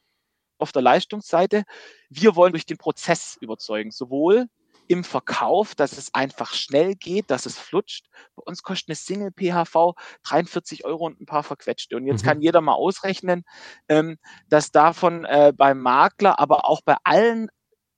auf 0.61 0.73
der 0.73 0.83
Leistungsseite. 0.83 1.65
Wir 2.09 2.37
wollen 2.37 2.53
durch 2.53 2.67
den 2.67 2.79
Prozess 2.79 3.37
überzeugen, 3.41 3.91
sowohl 3.91 4.47
im 4.91 5.05
Verkauf, 5.05 5.77
dass 5.77 5.97
es 5.97 6.13
einfach 6.15 6.53
schnell 6.53 6.97
geht, 6.97 7.31
dass 7.31 7.47
es 7.47 7.57
flutscht. 7.57 8.07
Bei 8.35 8.43
uns 8.45 8.65
kostet 8.65 8.89
eine 8.89 8.97
Single 8.97 9.31
PHV 9.31 9.95
43 10.25 10.85
Euro 10.85 11.07
und 11.07 11.21
ein 11.21 11.27
paar 11.27 11.45
verquetschte. 11.45 11.97
Und 11.97 12.09
jetzt 12.09 12.25
mhm. 12.25 12.27
kann 12.27 12.43
jeder 12.43 12.61
mal 12.61 12.75
ausrechnen, 12.75 13.45
ähm, 13.89 14.19
dass 14.49 14.73
davon 14.73 15.25
äh, 15.27 15.53
beim 15.57 15.79
Makler, 15.81 16.41
aber 16.41 16.69
auch 16.69 16.81
bei 16.85 16.97
allen, 17.05 17.51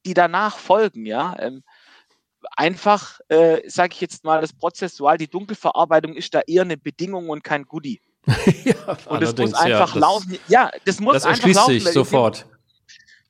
die 0.04 0.12
danach 0.12 0.58
folgen, 0.58 1.06
ja, 1.06 1.34
ähm, 1.38 1.62
einfach, 2.58 3.20
äh, 3.28 3.66
sage 3.70 3.94
ich 3.94 4.02
jetzt 4.02 4.24
mal, 4.24 4.42
das 4.42 4.52
Prozessual, 4.52 5.16
die 5.16 5.28
Dunkelverarbeitung 5.28 6.14
ist 6.14 6.34
da 6.34 6.40
eher 6.46 6.62
eine 6.62 6.76
Bedingung 6.76 7.30
und 7.30 7.42
kein 7.42 7.64
Goodie. 7.64 8.02
ja, 8.64 8.98
und 9.06 9.22
es 9.22 9.34
muss 9.34 9.54
einfach 9.54 9.94
ja, 9.94 10.00
laufen. 10.00 10.38
Ja, 10.46 10.70
das 10.84 11.00
muss 11.00 11.14
das 11.14 11.24
einfach 11.24 11.48
laufen. 11.48 11.72
Sich 11.72 11.88
sofort 11.88 12.46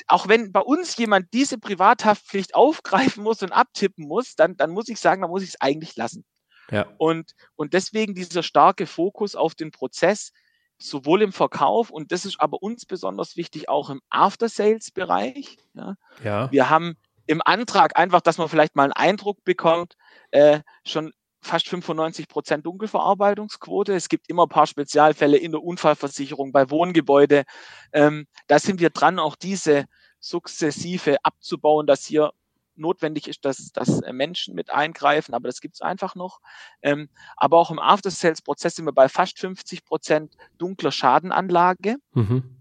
auch 0.08 0.28
wenn 0.28 0.52
bei 0.52 0.60
uns 0.60 0.96
jemand 0.96 1.32
diese 1.32 1.58
Privathaftpflicht 1.58 2.54
aufgreifen 2.54 3.22
muss 3.22 3.42
und 3.42 3.52
abtippen 3.52 4.06
muss, 4.06 4.34
dann, 4.34 4.56
dann 4.56 4.70
muss 4.70 4.88
ich 4.88 5.00
sagen, 5.00 5.22
dann 5.22 5.30
muss 5.30 5.42
ich 5.42 5.50
es 5.50 5.60
eigentlich 5.60 5.96
lassen. 5.96 6.24
Ja. 6.70 6.86
Und, 6.98 7.32
und 7.56 7.74
deswegen 7.74 8.14
dieser 8.14 8.42
starke 8.42 8.86
Fokus 8.86 9.34
auf 9.34 9.54
den 9.54 9.70
Prozess, 9.70 10.32
sowohl 10.78 11.22
im 11.22 11.32
Verkauf 11.32 11.90
und 11.90 12.12
das 12.12 12.24
ist 12.24 12.40
aber 12.40 12.62
uns 12.62 12.86
besonders 12.86 13.36
wichtig, 13.36 13.68
auch 13.68 13.90
im 13.90 14.00
After-Sales-Bereich. 14.10 15.58
Ja. 15.74 15.94
ja. 16.24 16.50
Wir 16.50 16.70
haben 16.70 16.96
im 17.26 17.40
Antrag 17.44 17.96
einfach, 17.98 18.20
dass 18.20 18.38
man 18.38 18.48
vielleicht 18.48 18.74
mal 18.74 18.84
einen 18.84 18.92
Eindruck 18.92 19.44
bekommt, 19.44 19.96
äh, 20.30 20.60
schon 20.84 21.12
fast 21.42 21.68
95 21.68 22.28
Prozent 22.28 22.64
Dunkelverarbeitungsquote. 22.64 23.94
Es 23.94 24.08
gibt 24.08 24.28
immer 24.28 24.46
ein 24.46 24.48
paar 24.48 24.66
Spezialfälle 24.66 25.36
in 25.36 25.52
der 25.52 25.62
Unfallversicherung 25.62 26.52
bei 26.52 26.70
Wohngebäude. 26.70 27.44
Ähm, 27.92 28.26
da 28.46 28.58
sind 28.58 28.80
wir 28.80 28.90
dran, 28.90 29.18
auch 29.18 29.36
diese 29.36 29.86
sukzessive 30.20 31.16
abzubauen, 31.24 31.86
dass 31.86 32.04
hier 32.04 32.32
notwendig 32.76 33.28
ist, 33.28 33.44
dass, 33.44 33.72
dass 33.72 34.00
Menschen 34.12 34.54
mit 34.54 34.70
eingreifen, 34.70 35.34
aber 35.34 35.48
das 35.48 35.60
gibt 35.60 35.74
es 35.74 35.82
einfach 35.82 36.14
noch. 36.14 36.40
Ähm, 36.80 37.08
aber 37.36 37.58
auch 37.58 37.70
im 37.70 37.78
After-Sales-Prozess 37.78 38.76
sind 38.76 38.86
wir 38.86 38.92
bei 38.92 39.08
fast 39.08 39.38
50 39.38 39.84
Prozent 39.84 40.36
dunkler 40.58 40.92
Schadenanlage. 40.92 41.96
Mhm. 42.12 42.56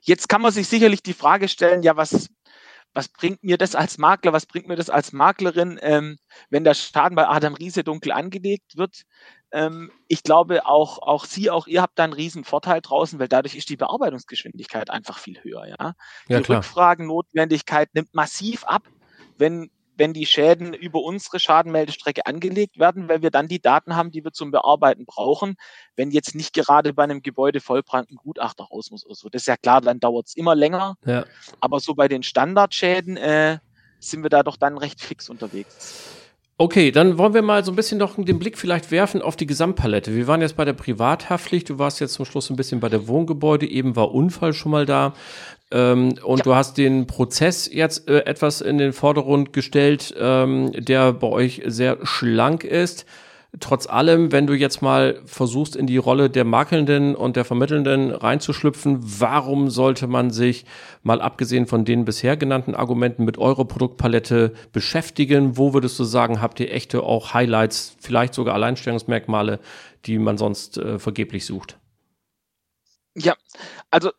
Jetzt 0.00 0.28
kann 0.28 0.42
man 0.42 0.52
sich 0.52 0.68
sicherlich 0.68 1.02
die 1.02 1.12
Frage 1.12 1.48
stellen, 1.48 1.82
ja, 1.82 1.96
was, 1.96 2.28
was 2.94 3.08
bringt 3.08 3.42
mir 3.42 3.58
das 3.58 3.74
als 3.74 3.98
Makler, 3.98 4.32
was 4.32 4.46
bringt 4.46 4.68
mir 4.68 4.76
das 4.76 4.88
als 4.88 5.12
Maklerin, 5.12 5.78
ähm, 5.82 6.16
wenn 6.48 6.64
der 6.64 6.74
Schaden 6.74 7.16
bei 7.16 7.28
Adam 7.28 7.54
Riese 7.54 7.82
dunkel 7.82 8.12
angelegt 8.12 8.76
wird? 8.76 9.02
Ähm, 9.52 9.90
ich 10.08 10.22
glaube, 10.22 10.66
auch, 10.66 10.98
auch 10.98 11.24
Sie, 11.24 11.50
auch 11.50 11.66
ihr 11.66 11.82
habt 11.82 11.98
da 11.98 12.04
einen 12.04 12.12
riesen 12.12 12.44
Vorteil 12.44 12.80
draußen, 12.80 13.18
weil 13.18 13.28
dadurch 13.28 13.56
ist 13.56 13.68
die 13.68 13.76
Bearbeitungsgeschwindigkeit 13.76 14.90
einfach 14.90 15.18
viel 15.18 15.42
höher. 15.42 15.66
Ja? 15.66 15.94
Die 16.28 16.32
ja, 16.32 16.38
Rückfragennotwendigkeit 16.38 17.94
nimmt 17.94 18.14
massiv 18.14 18.64
ab, 18.64 18.84
wenn 19.36 19.70
wenn 19.96 20.12
die 20.12 20.26
Schäden 20.26 20.74
über 20.74 21.00
unsere 21.00 21.38
Schadenmeldestrecke 21.38 22.26
angelegt 22.26 22.78
werden, 22.78 23.08
weil 23.08 23.22
wir 23.22 23.30
dann 23.30 23.48
die 23.48 23.60
Daten 23.60 23.96
haben, 23.96 24.10
die 24.10 24.24
wir 24.24 24.32
zum 24.32 24.50
Bearbeiten 24.50 25.04
brauchen, 25.06 25.56
wenn 25.96 26.10
jetzt 26.10 26.34
nicht 26.34 26.52
gerade 26.52 26.92
bei 26.92 27.04
einem 27.04 27.22
Gebäude 27.22 27.60
Vollbrand 27.60 28.10
ein 28.10 28.16
Gutachter 28.16 28.64
raus 28.64 28.90
muss 28.90 29.04
oder 29.04 29.14
so. 29.14 29.28
Das 29.28 29.42
ist 29.42 29.46
ja 29.46 29.56
klar, 29.56 29.80
dann 29.80 30.00
dauert 30.00 30.26
es 30.26 30.36
immer 30.36 30.54
länger. 30.54 30.96
Ja. 31.04 31.24
Aber 31.60 31.80
so 31.80 31.94
bei 31.94 32.08
den 32.08 32.22
Standardschäden 32.22 33.16
äh, 33.16 33.58
sind 33.98 34.22
wir 34.22 34.30
da 34.30 34.42
doch 34.42 34.56
dann 34.56 34.78
recht 34.78 35.00
fix 35.00 35.28
unterwegs. 35.28 36.22
Okay, 36.56 36.92
dann 36.92 37.18
wollen 37.18 37.34
wir 37.34 37.42
mal 37.42 37.64
so 37.64 37.72
ein 37.72 37.76
bisschen 37.76 37.98
noch 37.98 38.14
den 38.16 38.38
Blick 38.38 38.56
vielleicht 38.56 38.92
werfen 38.92 39.22
auf 39.22 39.34
die 39.34 39.46
Gesamtpalette. 39.46 40.14
Wir 40.14 40.28
waren 40.28 40.40
jetzt 40.40 40.56
bei 40.56 40.64
der 40.64 40.72
Privathaftpflicht, 40.72 41.68
du 41.68 41.80
warst 41.80 41.98
jetzt 41.98 42.14
zum 42.14 42.24
Schluss 42.24 42.48
ein 42.48 42.54
bisschen 42.54 42.78
bei 42.78 42.88
der 42.88 43.08
Wohngebäude, 43.08 43.66
eben 43.66 43.96
war 43.96 44.14
Unfall 44.14 44.52
schon 44.52 44.70
mal 44.70 44.86
da. 44.86 45.14
Ähm, 45.70 46.14
und 46.22 46.38
ja. 46.38 46.44
du 46.44 46.54
hast 46.54 46.78
den 46.78 47.06
Prozess 47.06 47.68
jetzt 47.72 48.08
äh, 48.08 48.24
etwas 48.24 48.60
in 48.60 48.78
den 48.78 48.92
Vordergrund 48.92 49.52
gestellt, 49.52 50.14
ähm, 50.18 50.72
der 50.72 51.12
bei 51.12 51.26
euch 51.26 51.62
sehr 51.66 51.98
schlank 52.04 52.64
ist. 52.64 53.06
Trotz 53.60 53.86
allem, 53.86 54.32
wenn 54.32 54.48
du 54.48 54.54
jetzt 54.54 54.82
mal 54.82 55.20
versuchst, 55.26 55.76
in 55.76 55.86
die 55.86 55.96
Rolle 55.96 56.28
der 56.28 56.44
Makelnden 56.44 57.14
und 57.14 57.36
der 57.36 57.44
Vermittelnden 57.44 58.10
reinzuschlüpfen, 58.10 58.98
warum 59.00 59.70
sollte 59.70 60.08
man 60.08 60.30
sich, 60.30 60.64
mal 61.04 61.20
abgesehen 61.20 61.66
von 61.66 61.84
den 61.84 62.04
bisher 62.04 62.36
genannten 62.36 62.74
Argumenten, 62.74 63.24
mit 63.24 63.38
eurer 63.38 63.64
Produktpalette 63.64 64.54
beschäftigen? 64.72 65.56
Wo 65.56 65.72
würdest 65.72 65.96
du 66.00 66.04
sagen, 66.04 66.42
habt 66.42 66.58
ihr 66.58 66.72
echte 66.72 67.04
auch 67.04 67.32
Highlights, 67.32 67.96
vielleicht 68.00 68.34
sogar 68.34 68.54
Alleinstellungsmerkmale, 68.54 69.60
die 70.04 70.18
man 70.18 70.36
sonst 70.36 70.76
äh, 70.78 70.98
vergeblich 70.98 71.46
sucht? 71.46 71.78
Ja, 73.14 73.34
also 73.92 74.10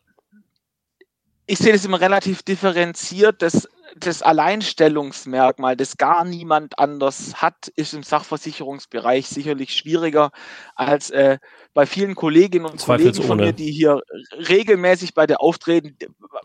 ich 1.48 1.58
sehe 1.58 1.72
das 1.72 1.84
immer 1.84 2.00
relativ 2.00 2.42
differenziert. 2.42 3.40
Das, 3.40 3.68
das 3.94 4.20
Alleinstellungsmerkmal, 4.20 5.76
das 5.76 5.96
gar 5.96 6.24
niemand 6.24 6.78
anders 6.78 7.36
hat, 7.36 7.68
ist 7.76 7.94
im 7.94 8.02
Sachversicherungsbereich 8.02 9.28
sicherlich 9.28 9.72
schwieriger 9.72 10.32
als 10.74 11.10
äh, 11.10 11.38
bei 11.72 11.86
vielen 11.86 12.16
Kolleginnen 12.16 12.66
und 12.66 12.80
Kollegen 12.80 13.22
von 13.22 13.38
mir, 13.38 13.52
die 13.52 13.70
hier 13.70 14.02
regelmäßig 14.32 15.14
bei 15.14 15.26
der 15.26 15.40
auftreten, 15.40 15.96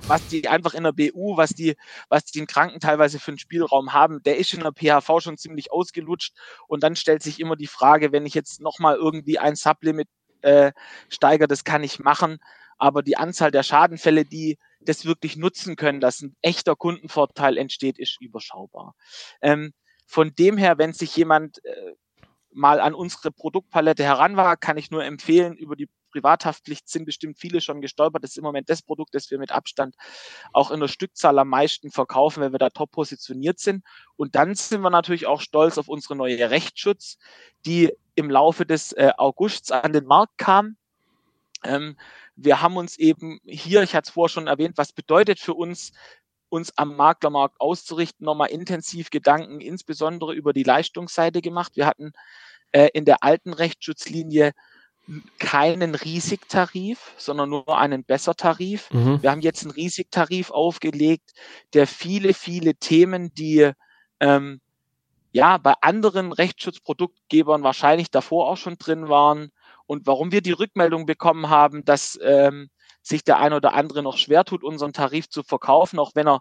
was 0.06 0.28
die 0.28 0.48
einfach 0.48 0.76
in 0.76 0.84
der 0.84 0.92
BU, 0.92 1.36
was 1.36 1.50
die, 1.50 1.76
was 2.10 2.26
die 2.26 2.40
in 2.40 2.48
Kranken 2.48 2.80
teilweise 2.80 3.20
für 3.20 3.32
einen 3.32 3.40
Spielraum 3.40 3.94
haben, 3.94 4.22
der 4.22 4.38
ist 4.38 4.54
in 4.54 4.62
der 4.62 4.72
PHV 4.72 5.20
schon 5.20 5.38
ziemlich 5.38 5.72
ausgelutscht. 5.72 6.36
Und 6.68 6.84
dann 6.84 6.96
stellt 6.96 7.24
sich 7.24 7.40
immer 7.40 7.56
die 7.56 7.68
Frage, 7.68 8.12
wenn 8.12 8.28
ich 8.28 8.36
jetzt 8.36 8.62
nochmal 8.62 8.98
irgendwie 8.98 9.40
ein 9.40 9.56
Sublimit 9.56 10.08
äh, 10.42 10.74
steigere, 11.10 11.48
das 11.48 11.64
kann 11.64 11.84
ich 11.84 11.98
machen. 12.00 12.38
Aber 12.78 13.02
die 13.02 13.18
Anzahl 13.18 13.52
der 13.52 13.64
Schadenfälle, 13.64 14.26
die 14.26 14.58
das 14.86 15.06
wirklich 15.06 15.38
nutzen 15.38 15.76
können, 15.76 16.00
dass 16.00 16.22
ein 16.22 16.36
echter 16.42 16.76
Kundenvorteil 16.76 17.58
entsteht, 17.58 18.00
ist 18.00 18.18
überschaubar. 18.22 18.96
Ähm, 19.42 19.74
von 20.06 20.36
dem 20.36 20.58
her, 20.58 20.78
wenn 20.78 20.94
sich 20.94 21.16
jemand 21.16 21.64
äh, 21.64 21.94
mal 22.52 22.80
an 22.80 22.94
unsere 22.94 23.32
Produktpalette 23.32 24.04
heranwagt, 24.04 24.62
kann 24.62 24.78
ich 24.78 24.92
nur 24.92 25.04
empfehlen, 25.04 25.56
über 25.56 25.76
die 25.76 25.90
Privathaftpflicht 26.12 26.90
sind 26.90 27.06
bestimmt 27.06 27.40
viele 27.40 27.62
schon 27.62 27.82
gestolpert. 27.82 28.24
Das 28.24 28.32
ist 28.32 28.38
im 28.38 28.44
Moment 28.44 28.70
das 28.70 28.82
Produkt, 28.82 29.16
das 29.16 29.32
wir 29.32 29.40
mit 29.40 29.52
Abstand 29.52 29.96
auch 30.54 30.70
in 30.70 30.80
der 30.80 30.90
Stückzahl 30.90 31.40
am 31.40 31.48
meisten 31.48 31.90
verkaufen, 31.90 32.42
weil 32.42 32.52
wir 32.52 32.60
da 32.60 32.70
top 32.70 32.92
positioniert 32.92 33.60
sind. 33.60 33.84
Und 34.18 34.36
dann 34.36 34.54
sind 34.54 34.82
wir 34.82 34.90
natürlich 34.90 35.26
auch 35.26 35.42
stolz 35.42 35.78
auf 35.78 35.88
unsere 35.88 36.16
neue 36.16 36.50
Rechtsschutz, 36.50 37.18
die 37.66 37.94
im 38.16 38.30
Laufe 38.30 38.66
des 38.66 38.92
äh, 38.94 39.12
Augusts 39.18 39.72
an 39.72 39.94
den 39.94 40.06
Markt 40.06 40.38
kam. 40.38 40.76
Ähm, 41.64 41.96
wir 42.36 42.62
haben 42.62 42.78
uns 42.78 42.98
eben 42.98 43.40
hier, 43.46 43.84
ich 43.84 43.96
hatte 43.96 44.08
es 44.08 44.14
vorher 44.14 44.30
schon 44.30 44.48
erwähnt, 44.48 44.78
was 44.78 44.94
bedeutet 44.94 45.40
für 45.40 45.54
uns, 45.54 45.92
uns 46.50 46.78
am 46.78 46.96
Maklermarkt 46.96 47.60
auszurichten, 47.60 48.26
nochmal 48.26 48.50
intensiv 48.50 49.10
Gedanken, 49.10 49.62
insbesondere 49.62 50.34
über 50.34 50.54
die 50.54 50.64
Leistungsseite 50.64 51.42
gemacht. 51.42 51.74
Wir 51.76 51.86
hatten 51.86 52.12
äh, 52.72 52.90
in 52.94 53.06
der 53.06 53.24
alten 53.24 53.54
Rechtsschutzlinie 53.54 54.54
keinen 55.40 55.96
Riesigtarif, 55.96 57.14
sondern 57.18 57.50
nur 57.50 57.78
einen 57.78 58.04
Bessertarif. 58.04 58.92
Mhm. 58.92 59.22
Wir 59.22 59.32
haben 59.32 59.42
jetzt 59.42 59.64
einen 59.64 59.72
Riesigtarif 59.72 60.52
aufgelegt, 60.52 61.32
der 61.74 61.88
viele, 61.88 62.34
viele 62.34 62.76
Themen, 62.76 63.34
die 63.34 63.72
ähm, 64.20 64.62
ja 65.32 65.58
bei 65.58 65.74
anderen 65.82 66.32
Rechtsschutzproduktgebern 66.32 67.64
wahrscheinlich 67.64 68.12
davor 68.12 68.50
auch 68.50 68.58
schon 68.58 68.78
drin 68.78 69.10
waren, 69.10 69.52
und 69.92 70.08
warum 70.08 70.32
wir 70.32 70.40
die 70.40 70.54
Rückmeldung 70.54 71.06
bekommen 71.06 71.50
haben, 71.50 71.84
dass 71.84 72.18
ähm, 72.24 72.70
sich 73.02 73.26
der 73.26 73.40
eine 73.40 73.58
oder 73.58 73.74
andere 73.74 74.02
noch 74.02 74.18
schwer 74.18 74.46
tut, 74.46 74.64
unseren 74.64 74.94
Tarif 74.94 75.28
zu 75.28 75.44
verkaufen, 75.44 76.00
auch 76.00 76.12
wenn 76.16 76.30
er 76.30 76.40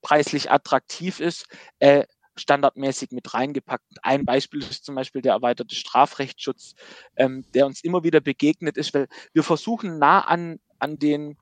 preislich 0.00 0.50
attraktiv 0.50 1.20
ist, 1.20 1.44
äh, 1.80 2.06
standardmäßig 2.34 3.10
mit 3.10 3.34
reingepackt. 3.34 3.84
Ein 4.00 4.24
Beispiel 4.24 4.60
ist 4.62 4.86
zum 4.86 4.94
Beispiel 4.94 5.20
der 5.20 5.34
erweiterte 5.34 5.74
Strafrechtsschutz, 5.74 6.72
ähm, 7.16 7.44
der 7.52 7.66
uns 7.66 7.84
immer 7.84 8.04
wieder 8.04 8.22
begegnet 8.22 8.78
ist, 8.78 8.94
weil 8.94 9.06
wir 9.34 9.42
versuchen 9.42 9.98
nah 9.98 10.20
an, 10.20 10.58
an 10.78 10.98
den 10.98 11.36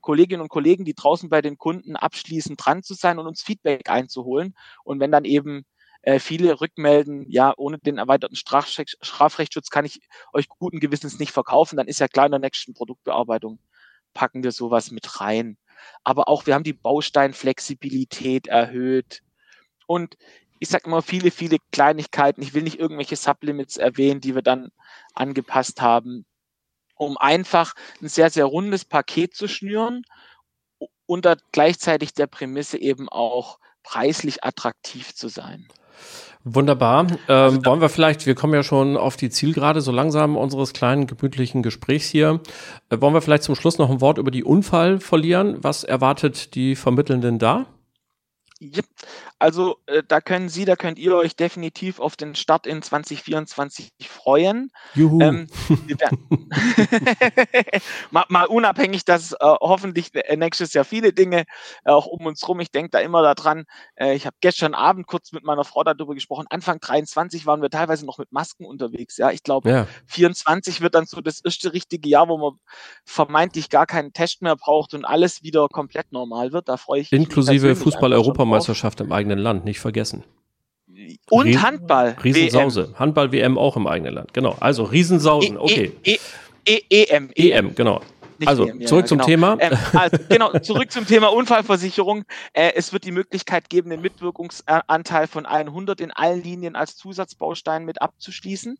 Kolleginnen 0.00 0.42
und 0.42 0.48
Kollegen, 0.48 0.84
die 0.84 0.94
draußen 0.94 1.28
bei 1.28 1.40
den 1.40 1.56
Kunden 1.56 1.94
abschließend 1.94 2.58
dran 2.60 2.82
zu 2.82 2.94
sein 2.94 3.20
und 3.20 3.28
uns 3.28 3.42
Feedback 3.42 3.88
einzuholen. 3.88 4.56
Und 4.82 4.98
wenn 4.98 5.12
dann 5.12 5.24
eben 5.24 5.66
äh, 6.04 6.18
viele 6.18 6.60
rückmelden, 6.60 7.24
ja, 7.30 7.54
ohne 7.56 7.78
den 7.78 7.96
erweiterten 7.96 8.36
Strafrechtsschutz 8.36 9.70
kann 9.70 9.86
ich 9.86 10.00
euch 10.34 10.48
guten 10.48 10.78
Gewissens 10.78 11.18
nicht 11.18 11.32
verkaufen, 11.32 11.76
dann 11.76 11.88
ist 11.88 11.98
ja 11.98 12.08
klar 12.08 12.26
in 12.26 12.32
der 12.32 12.40
nächsten 12.40 12.74
Produktbearbeitung 12.74 13.58
packen 14.12 14.44
wir 14.44 14.52
sowas 14.52 14.90
mit 14.90 15.20
rein. 15.20 15.56
Aber 16.04 16.28
auch 16.28 16.46
wir 16.46 16.54
haben 16.54 16.62
die 16.62 16.74
Bausteinflexibilität 16.74 18.46
erhöht 18.46 19.22
und 19.86 20.16
ich 20.60 20.68
sage 20.68 20.84
immer 20.86 21.02
viele, 21.02 21.30
viele 21.30 21.56
Kleinigkeiten. 21.72 22.42
Ich 22.42 22.54
will 22.54 22.62
nicht 22.62 22.78
irgendwelche 22.78 23.16
Sublimits 23.16 23.76
erwähnen, 23.76 24.20
die 24.20 24.34
wir 24.34 24.42
dann 24.42 24.70
angepasst 25.14 25.80
haben, 25.80 26.26
um 26.96 27.16
einfach 27.16 27.74
ein 28.00 28.08
sehr, 28.08 28.30
sehr 28.30 28.44
rundes 28.44 28.84
Paket 28.84 29.34
zu 29.34 29.48
schnüren 29.48 30.02
unter 31.06 31.36
gleichzeitig 31.52 32.14
der 32.14 32.26
Prämisse 32.26 32.78
eben 32.78 33.08
auch 33.08 33.58
preislich 33.82 34.44
attraktiv 34.44 35.14
zu 35.14 35.28
sein. 35.28 35.68
Wunderbar. 36.46 37.06
Ähm, 37.26 37.64
wollen 37.64 37.80
wir 37.80 37.88
vielleicht, 37.88 38.26
wir 38.26 38.34
kommen 38.34 38.52
ja 38.52 38.62
schon 38.62 38.98
auf 38.98 39.16
die 39.16 39.30
Zielgerade 39.30 39.80
so 39.80 39.90
langsam 39.90 40.36
unseres 40.36 40.74
kleinen 40.74 41.06
gemütlichen 41.06 41.62
Gesprächs 41.62 42.06
hier. 42.08 42.40
Äh, 42.90 43.00
wollen 43.00 43.14
wir 43.14 43.22
vielleicht 43.22 43.44
zum 43.44 43.54
Schluss 43.54 43.78
noch 43.78 43.90
ein 43.90 44.02
Wort 44.02 44.18
über 44.18 44.30
die 44.30 44.44
Unfall 44.44 45.00
verlieren? 45.00 45.56
Was 45.62 45.84
erwartet 45.84 46.54
die 46.54 46.76
Vermittelnden 46.76 47.38
da? 47.38 47.64
Yep. 48.60 48.86
Also 49.38 49.76
äh, 49.86 50.02
da 50.06 50.20
können 50.20 50.48
Sie, 50.48 50.64
da 50.64 50.76
könnt 50.76 50.98
ihr 50.98 51.16
euch 51.16 51.34
definitiv 51.34 51.98
auf 51.98 52.16
den 52.16 52.34
Start 52.34 52.66
in 52.66 52.82
2024 52.82 53.92
freuen. 54.06 54.70
Juhu. 54.94 55.20
Ähm, 55.20 55.48
mal, 58.10 58.24
mal, 58.28 58.46
unabhängig, 58.46 59.04
dass 59.04 59.32
äh, 59.32 59.36
hoffentlich 59.40 60.12
nächstes 60.36 60.72
Jahr 60.72 60.84
viele 60.84 61.12
Dinge 61.12 61.44
äh, 61.84 61.90
auch 61.90 62.06
um 62.06 62.26
uns 62.26 62.46
rum. 62.46 62.60
Ich 62.60 62.70
denke 62.70 62.90
da 62.90 63.00
immer 63.00 63.22
daran. 63.22 63.64
Äh, 63.96 64.14
ich 64.14 64.24
habe 64.24 64.36
gestern 64.40 64.74
Abend 64.74 65.06
kurz 65.06 65.32
mit 65.32 65.44
meiner 65.44 65.64
Frau 65.64 65.82
darüber 65.82 66.14
gesprochen. 66.14 66.46
Anfang 66.48 66.78
23 66.78 67.46
waren 67.46 67.60
wir 67.60 67.70
teilweise 67.70 68.06
noch 68.06 68.18
mit 68.18 68.32
Masken 68.32 68.66
unterwegs. 68.66 69.16
Ja, 69.16 69.30
ich 69.30 69.42
glaube, 69.42 69.68
ja. 69.68 69.86
24 70.06 70.80
wird 70.80 70.94
dann 70.94 71.06
so 71.06 71.20
das 71.20 71.40
erste 71.44 71.72
richtige 71.72 72.08
Jahr, 72.08 72.28
wo 72.28 72.38
man 72.38 72.52
vermeintlich 73.04 73.68
gar 73.68 73.86
keinen 73.86 74.12
Test 74.12 74.42
mehr 74.42 74.56
braucht 74.56 74.94
und 74.94 75.04
alles 75.04 75.42
wieder 75.42 75.68
komplett 75.68 76.12
normal 76.12 76.52
wird. 76.52 76.68
Da 76.68 76.76
freue 76.76 77.00
ich 77.00 77.10
mich. 77.10 77.20
Inklusive 77.20 77.74
Fußball-Europameisterschaft 78.44 79.00
im 79.00 79.12
eigenen 79.12 79.38
Land, 79.38 79.64
nicht 79.64 79.80
vergessen. 79.80 80.24
Und 81.30 81.46
Riesen, 81.46 81.62
Handball. 81.62 82.16
Riesensause. 82.22 82.88
WM. 82.88 82.98
Handball-WM 82.98 83.58
auch 83.58 83.76
im 83.76 83.86
eigenen 83.86 84.14
Land. 84.14 84.34
Genau. 84.34 84.56
Also 84.60 84.84
Riesensausen. 84.84 85.56
E, 85.56 85.58
okay. 85.58 85.92
E, 86.04 86.18
e, 86.66 86.80
e 86.90 87.04
EM. 87.04 87.30
EM, 87.34 87.74
genau. 87.74 88.00
Nicht 88.38 88.48
also 88.48 88.66
EM, 88.66 88.86
zurück 88.86 89.04
ja, 89.04 89.06
zum 89.06 89.18
genau. 89.18 89.26
Thema. 89.26 89.56
Ähm, 89.60 89.78
also, 89.92 90.18
genau, 90.28 90.58
zurück 90.58 90.90
zum 90.92 91.06
Thema 91.06 91.32
Unfallversicherung. 91.32 92.24
Äh, 92.52 92.72
es 92.74 92.92
wird 92.92 93.04
die 93.04 93.12
Möglichkeit 93.12 93.70
geben, 93.70 93.90
den 93.90 94.00
Mitwirkungsanteil 94.00 95.26
von 95.26 95.46
100 95.46 96.00
in 96.00 96.10
allen 96.10 96.42
Linien 96.42 96.76
als 96.76 96.96
Zusatzbaustein 96.96 97.84
mit 97.84 98.02
abzuschließen. 98.02 98.78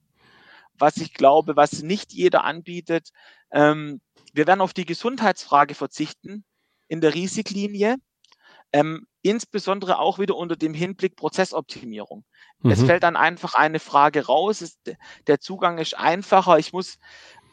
Was 0.78 0.96
ich 0.96 1.14
glaube, 1.14 1.56
was 1.56 1.82
nicht 1.82 2.12
jeder 2.12 2.44
anbietet. 2.44 3.10
Ähm, 3.52 4.00
wir 4.32 4.46
werden 4.46 4.60
auf 4.60 4.72
die 4.72 4.86
Gesundheitsfrage 4.86 5.74
verzichten 5.74 6.44
in 6.88 7.00
der 7.00 7.14
Risiklinie. 7.14 7.96
Ähm, 8.72 9.06
insbesondere 9.24 9.98
auch 9.98 10.18
wieder 10.18 10.36
unter 10.36 10.54
dem 10.54 10.74
Hinblick 10.74 11.16
Prozessoptimierung. 11.16 12.24
Mhm. 12.60 12.70
Es 12.70 12.82
fällt 12.82 13.02
dann 13.02 13.16
einfach 13.16 13.54
eine 13.54 13.80
Frage 13.80 14.26
raus. 14.26 14.60
Es, 14.60 14.78
der 15.26 15.40
Zugang 15.40 15.78
ist 15.78 15.96
einfacher. 15.96 16.58
Ich 16.58 16.74
muss, 16.74 16.98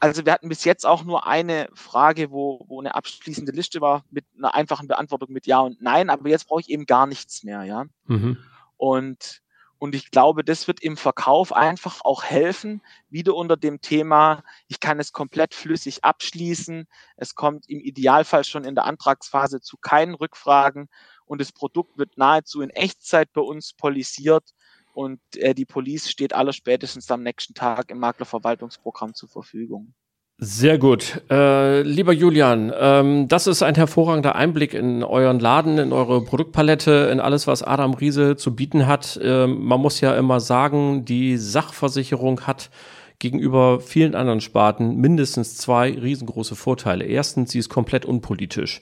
also 0.01 0.25
wir 0.25 0.33
hatten 0.33 0.49
bis 0.49 0.65
jetzt 0.65 0.85
auch 0.85 1.05
nur 1.05 1.25
eine 1.25 1.69
Frage, 1.73 2.29
wo, 2.29 2.65
wo 2.67 2.81
eine 2.81 2.93
abschließende 2.93 3.53
Liste 3.53 3.79
war 3.79 4.03
mit 4.11 4.25
einer 4.37 4.53
einfachen 4.53 4.89
Beantwortung 4.89 5.31
mit 5.31 5.47
Ja 5.47 5.61
und 5.61 5.81
Nein, 5.81 6.09
aber 6.09 6.27
jetzt 6.27 6.49
brauche 6.49 6.59
ich 6.59 6.69
eben 6.69 6.85
gar 6.85 7.07
nichts 7.07 7.43
mehr, 7.43 7.63
ja. 7.63 7.85
Mhm. 8.05 8.37
Und 8.75 9.41
und 9.81 9.95
ich 9.95 10.11
glaube, 10.11 10.43
das 10.43 10.67
wird 10.67 10.79
im 10.83 10.95
Verkauf 10.95 11.51
einfach 11.51 12.01
auch 12.05 12.23
helfen, 12.23 12.83
wieder 13.09 13.33
unter 13.33 13.57
dem 13.57 13.81
Thema, 13.81 14.43
ich 14.67 14.79
kann 14.79 14.99
es 14.99 15.11
komplett 15.11 15.55
flüssig 15.55 16.03
abschließen. 16.03 16.87
Es 17.17 17.33
kommt 17.33 17.67
im 17.67 17.79
Idealfall 17.79 18.43
schon 18.43 18.63
in 18.63 18.75
der 18.75 18.85
Antragsphase 18.85 19.59
zu 19.59 19.77
keinen 19.77 20.13
Rückfragen 20.13 20.87
und 21.31 21.39
das 21.39 21.53
Produkt 21.53 21.97
wird 21.97 22.17
nahezu 22.17 22.59
in 22.61 22.71
Echtzeit 22.71 23.31
bei 23.31 23.39
uns 23.39 23.71
polisiert 23.71 24.43
und 24.91 25.21
äh, 25.37 25.55
die 25.55 25.63
Police 25.63 26.11
steht 26.11 26.35
aller 26.35 26.51
spätestens 26.51 27.09
am 27.09 27.23
nächsten 27.23 27.53
Tag 27.53 27.89
im 27.89 27.99
Maklerverwaltungsprogramm 27.99 29.13
zur 29.13 29.29
Verfügung. 29.29 29.93
Sehr 30.39 30.77
gut. 30.77 31.21
Äh, 31.29 31.83
lieber 31.83 32.11
Julian, 32.11 32.73
ähm, 32.77 33.29
das 33.29 33.47
ist 33.47 33.63
ein 33.63 33.75
hervorragender 33.75 34.35
Einblick 34.35 34.73
in 34.73 35.05
euren 35.05 35.39
Laden, 35.39 35.77
in 35.77 35.93
eure 35.93 36.21
Produktpalette, 36.21 37.07
in 37.09 37.21
alles, 37.21 37.47
was 37.47 37.63
Adam 37.63 37.93
Riese 37.93 38.35
zu 38.35 38.53
bieten 38.53 38.85
hat. 38.85 39.17
Ähm, 39.23 39.63
man 39.63 39.79
muss 39.79 40.01
ja 40.01 40.13
immer 40.15 40.41
sagen, 40.41 41.05
die 41.05 41.37
Sachversicherung 41.37 42.41
hat 42.41 42.71
gegenüber 43.19 43.79
vielen 43.79 44.15
anderen 44.15 44.41
Sparten 44.41 44.97
mindestens 44.97 45.55
zwei 45.55 45.91
riesengroße 45.91 46.57
Vorteile. 46.57 47.05
Erstens, 47.05 47.51
sie 47.51 47.59
ist 47.59 47.69
komplett 47.69 48.03
unpolitisch. 48.03 48.81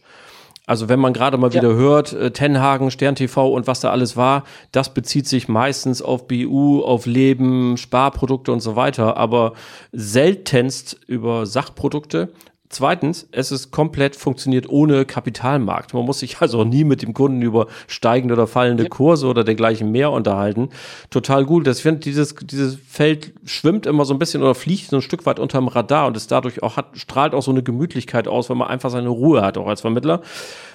Also 0.70 0.88
wenn 0.88 1.00
man 1.00 1.14
gerade 1.14 1.36
mal 1.40 1.52
ja. 1.52 1.64
wieder 1.64 1.74
hört, 1.74 2.14
äh, 2.14 2.30
Tenhagen, 2.30 2.92
Stern 2.92 3.16
TV 3.16 3.52
und 3.52 3.66
was 3.66 3.80
da 3.80 3.90
alles 3.90 4.16
war, 4.16 4.44
das 4.72 4.94
bezieht 4.94 5.28
sich 5.28 5.48
meistens 5.48 6.04
auf 6.04 6.28
BU, 6.28 6.84
auf 6.84 7.08
Leben, 7.08 7.76
Sparprodukte 7.76 8.52
und 8.52 8.60
so 8.60 8.76
weiter, 8.76 9.18
aber 9.18 9.54
seltenst 9.92 10.96
über 11.08 11.48
Sachprodukte 11.48 12.34
Zweitens, 12.72 13.28
es 13.32 13.52
ist 13.52 13.72
komplett 13.72 14.16
funktioniert 14.16 14.70
ohne 14.70 15.04
Kapitalmarkt. 15.04 15.96
Man 15.96 16.06
muss 16.06 16.20
sich 16.20 16.40
also 16.40 16.64
nie 16.64 16.84
mit 16.84 17.02
dem 17.02 17.16
Kunden 17.16 17.42
über 17.42 17.66
steigende 17.88 18.36
oder 18.36 18.46
fallende 18.46 18.84
ja. 18.84 18.90
Kurse 18.90 19.26
oder 19.26 19.44
dergleichen 19.44 19.92
mehr 19.92 20.12
unterhalten. 20.12 20.70
Total 21.10 21.46
gut. 21.46 21.66
Das 21.66 21.80
finde 21.80 22.02
dieses 22.02 22.36
dieses 22.36 22.78
Feld 22.88 23.34
schwimmt 23.44 23.88
immer 23.88 24.06
so 24.06 24.14
ein 24.14 24.20
bisschen 24.20 24.44
oder 24.44 24.54
fliegt 24.54 24.92
so 24.92 24.98
ein 24.98 25.02
Stück 25.02 25.26
weit 25.26 25.40
unterm 25.40 25.68
Radar 25.68 26.06
und 26.06 26.16
ist 26.16 26.32
dadurch 26.32 26.62
auch 26.62 26.78
hat 26.78 26.90
strahlt 26.94 27.34
auch 27.34 27.42
so 27.42 27.50
eine 27.50 27.64
Gemütlichkeit 27.64 28.28
aus, 28.28 28.52
weil 28.52 28.58
man 28.58 28.68
einfach 28.68 28.92
seine 28.92 29.10
Ruhe 29.10 29.42
hat 29.42 29.58
auch 29.58 29.68
als 29.68 29.82
Vermittler. 29.82 30.22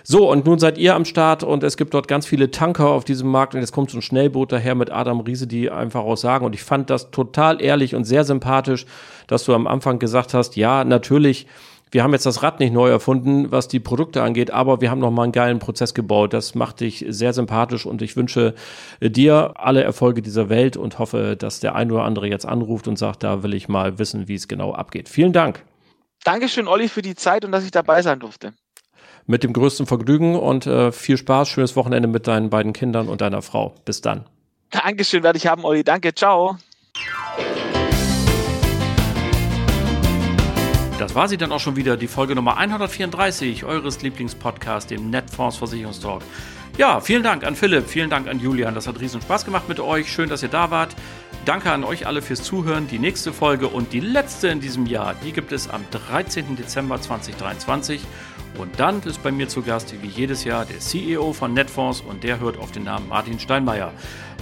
So 0.06 0.30
und 0.30 0.44
nun 0.44 0.58
seid 0.58 0.76
ihr 0.76 0.94
am 0.94 1.06
Start 1.06 1.42
und 1.42 1.64
es 1.64 1.78
gibt 1.78 1.94
dort 1.94 2.08
ganz 2.08 2.26
viele 2.26 2.50
Tanker 2.50 2.88
auf 2.88 3.04
diesem 3.04 3.30
Markt 3.30 3.54
und 3.54 3.62
jetzt 3.62 3.72
kommt 3.72 3.90
so 3.90 3.96
ein 3.96 4.02
Schnellboot 4.02 4.52
daher 4.52 4.74
mit 4.74 4.92
Adam 4.92 5.20
Riese, 5.20 5.46
die 5.46 5.70
einfach 5.70 6.02
auch 6.02 6.18
sagen 6.18 6.44
und 6.44 6.54
ich 6.54 6.62
fand 6.62 6.90
das 6.90 7.10
total 7.10 7.62
ehrlich 7.62 7.94
und 7.94 8.04
sehr 8.04 8.24
sympathisch, 8.24 8.84
dass 9.28 9.44
du 9.44 9.54
am 9.54 9.66
Anfang 9.66 9.98
gesagt 9.98 10.34
hast, 10.34 10.56
ja 10.56 10.84
natürlich 10.84 11.46
wir 11.94 12.02
haben 12.02 12.12
jetzt 12.12 12.26
das 12.26 12.42
Rad 12.42 12.58
nicht 12.58 12.72
neu 12.72 12.90
erfunden, 12.90 13.52
was 13.52 13.68
die 13.68 13.78
Produkte 13.78 14.24
angeht, 14.24 14.50
aber 14.50 14.80
wir 14.80 14.90
haben 14.90 14.98
noch 14.98 15.12
mal 15.12 15.22
einen 15.22 15.30
geilen 15.30 15.60
Prozess 15.60 15.94
gebaut. 15.94 16.32
Das 16.32 16.56
macht 16.56 16.80
dich 16.80 17.04
sehr 17.08 17.32
sympathisch 17.32 17.86
und 17.86 18.02
ich 18.02 18.16
wünsche 18.16 18.54
dir 19.00 19.54
alle 19.54 19.84
Erfolge 19.84 20.20
dieser 20.20 20.48
Welt 20.48 20.76
und 20.76 20.98
hoffe, 20.98 21.36
dass 21.36 21.60
der 21.60 21.76
ein 21.76 21.92
oder 21.92 22.02
andere 22.02 22.26
jetzt 22.26 22.46
anruft 22.46 22.88
und 22.88 22.98
sagt, 22.98 23.22
da 23.22 23.44
will 23.44 23.54
ich 23.54 23.68
mal 23.68 23.96
wissen, 24.00 24.26
wie 24.26 24.34
es 24.34 24.48
genau 24.48 24.72
abgeht. 24.72 25.08
Vielen 25.08 25.32
Dank. 25.32 25.62
Dankeschön, 26.24 26.66
Olli, 26.66 26.88
für 26.88 27.02
die 27.02 27.14
Zeit 27.14 27.44
und 27.44 27.52
dass 27.52 27.64
ich 27.64 27.70
dabei 27.70 28.02
sein 28.02 28.18
durfte. 28.18 28.54
Mit 29.26 29.42
dem 29.42 29.52
größten 29.54 29.87
Vergnügen 29.87 30.37
und 30.37 30.66
äh, 30.66 30.92
viel 30.92 31.16
Spaß, 31.16 31.48
schönes 31.48 31.76
Wochenende 31.76 32.08
mit 32.08 32.26
deinen 32.26 32.50
beiden 32.50 32.74
Kindern 32.74 33.08
und 33.08 33.22
deiner 33.22 33.40
Frau. 33.40 33.74
Bis 33.84 34.02
dann. 34.02 34.26
Dankeschön, 34.70 35.22
werde 35.22 35.38
ich 35.38 35.46
haben, 35.46 35.64
Olli. 35.64 35.82
Danke, 35.82 36.14
ciao. 36.14 36.58
Das 40.98 41.14
war 41.14 41.28
sie 41.28 41.37
dann 41.37 41.52
auch 41.52 41.60
schon 41.60 41.76
wieder, 41.76 41.96
die 41.96 42.06
Folge 42.06 42.34
Nummer 42.34 42.56
134 42.56 43.64
eures 43.64 44.02
Lieblingspodcasts, 44.02 44.88
dem 44.88 45.10
Netfonds 45.10 45.56
Versicherungstalk. 45.56 46.22
Ja, 46.76 47.00
vielen 47.00 47.22
Dank 47.22 47.44
an 47.44 47.56
Philipp, 47.56 47.88
vielen 47.88 48.10
Dank 48.10 48.28
an 48.28 48.40
Julian. 48.40 48.74
Das 48.74 48.87
hat 48.87 49.00
riesen 49.00 49.22
Spaß 49.22 49.44
gemacht 49.44 49.68
mit 49.68 49.80
euch. 49.80 50.12
Schön, 50.12 50.28
dass 50.28 50.42
ihr 50.42 50.48
da 50.48 50.70
wart. 50.70 50.94
Danke 51.44 51.70
an 51.70 51.84
euch 51.84 52.06
alle 52.06 52.20
fürs 52.20 52.42
Zuhören. 52.42 52.88
Die 52.88 52.98
nächste 52.98 53.32
Folge 53.32 53.68
und 53.68 53.92
die 53.92 54.00
letzte 54.00 54.48
in 54.48 54.60
diesem 54.60 54.87
Jahr, 54.87 55.14
die 55.24 55.32
gibt 55.32 55.52
es 55.52 55.68
am 55.68 55.84
13. 55.90 56.56
Dezember 56.56 57.00
2023. 57.00 58.00
Und 58.58 58.78
dann 58.78 59.02
ist 59.02 59.22
bei 59.22 59.32
mir 59.32 59.48
zu 59.48 59.62
Gast, 59.62 59.94
wie 60.00 60.06
jedes 60.06 60.44
Jahr, 60.44 60.64
der 60.64 60.78
CEO 60.78 61.32
von 61.32 61.54
Netfonds 61.54 62.00
und 62.00 62.22
der 62.22 62.38
hört 62.40 62.58
auf 62.58 62.70
den 62.70 62.84
Namen 62.84 63.08
Martin 63.08 63.38
Steinmeier. 63.38 63.92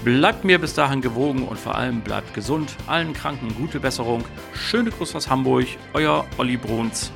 Bleibt 0.05 0.45
mir 0.45 0.59
bis 0.59 0.75
dahin 0.75 1.01
gewogen 1.01 1.47
und 1.47 1.59
vor 1.59 1.77
allem 1.77 2.01
bleibt 2.01 2.35
gesund. 2.35 2.75
Allen 2.87 3.13
Kranken 3.13 3.55
gute 3.55 3.81
Besserung. 3.81 4.25
Schöne 4.53 4.91
Grüße 4.91 5.17
aus 5.17 5.31
Hamburg. 5.31 5.67
Euer 5.95 6.27
Olli 6.39 6.57
Bruns. 6.57 7.13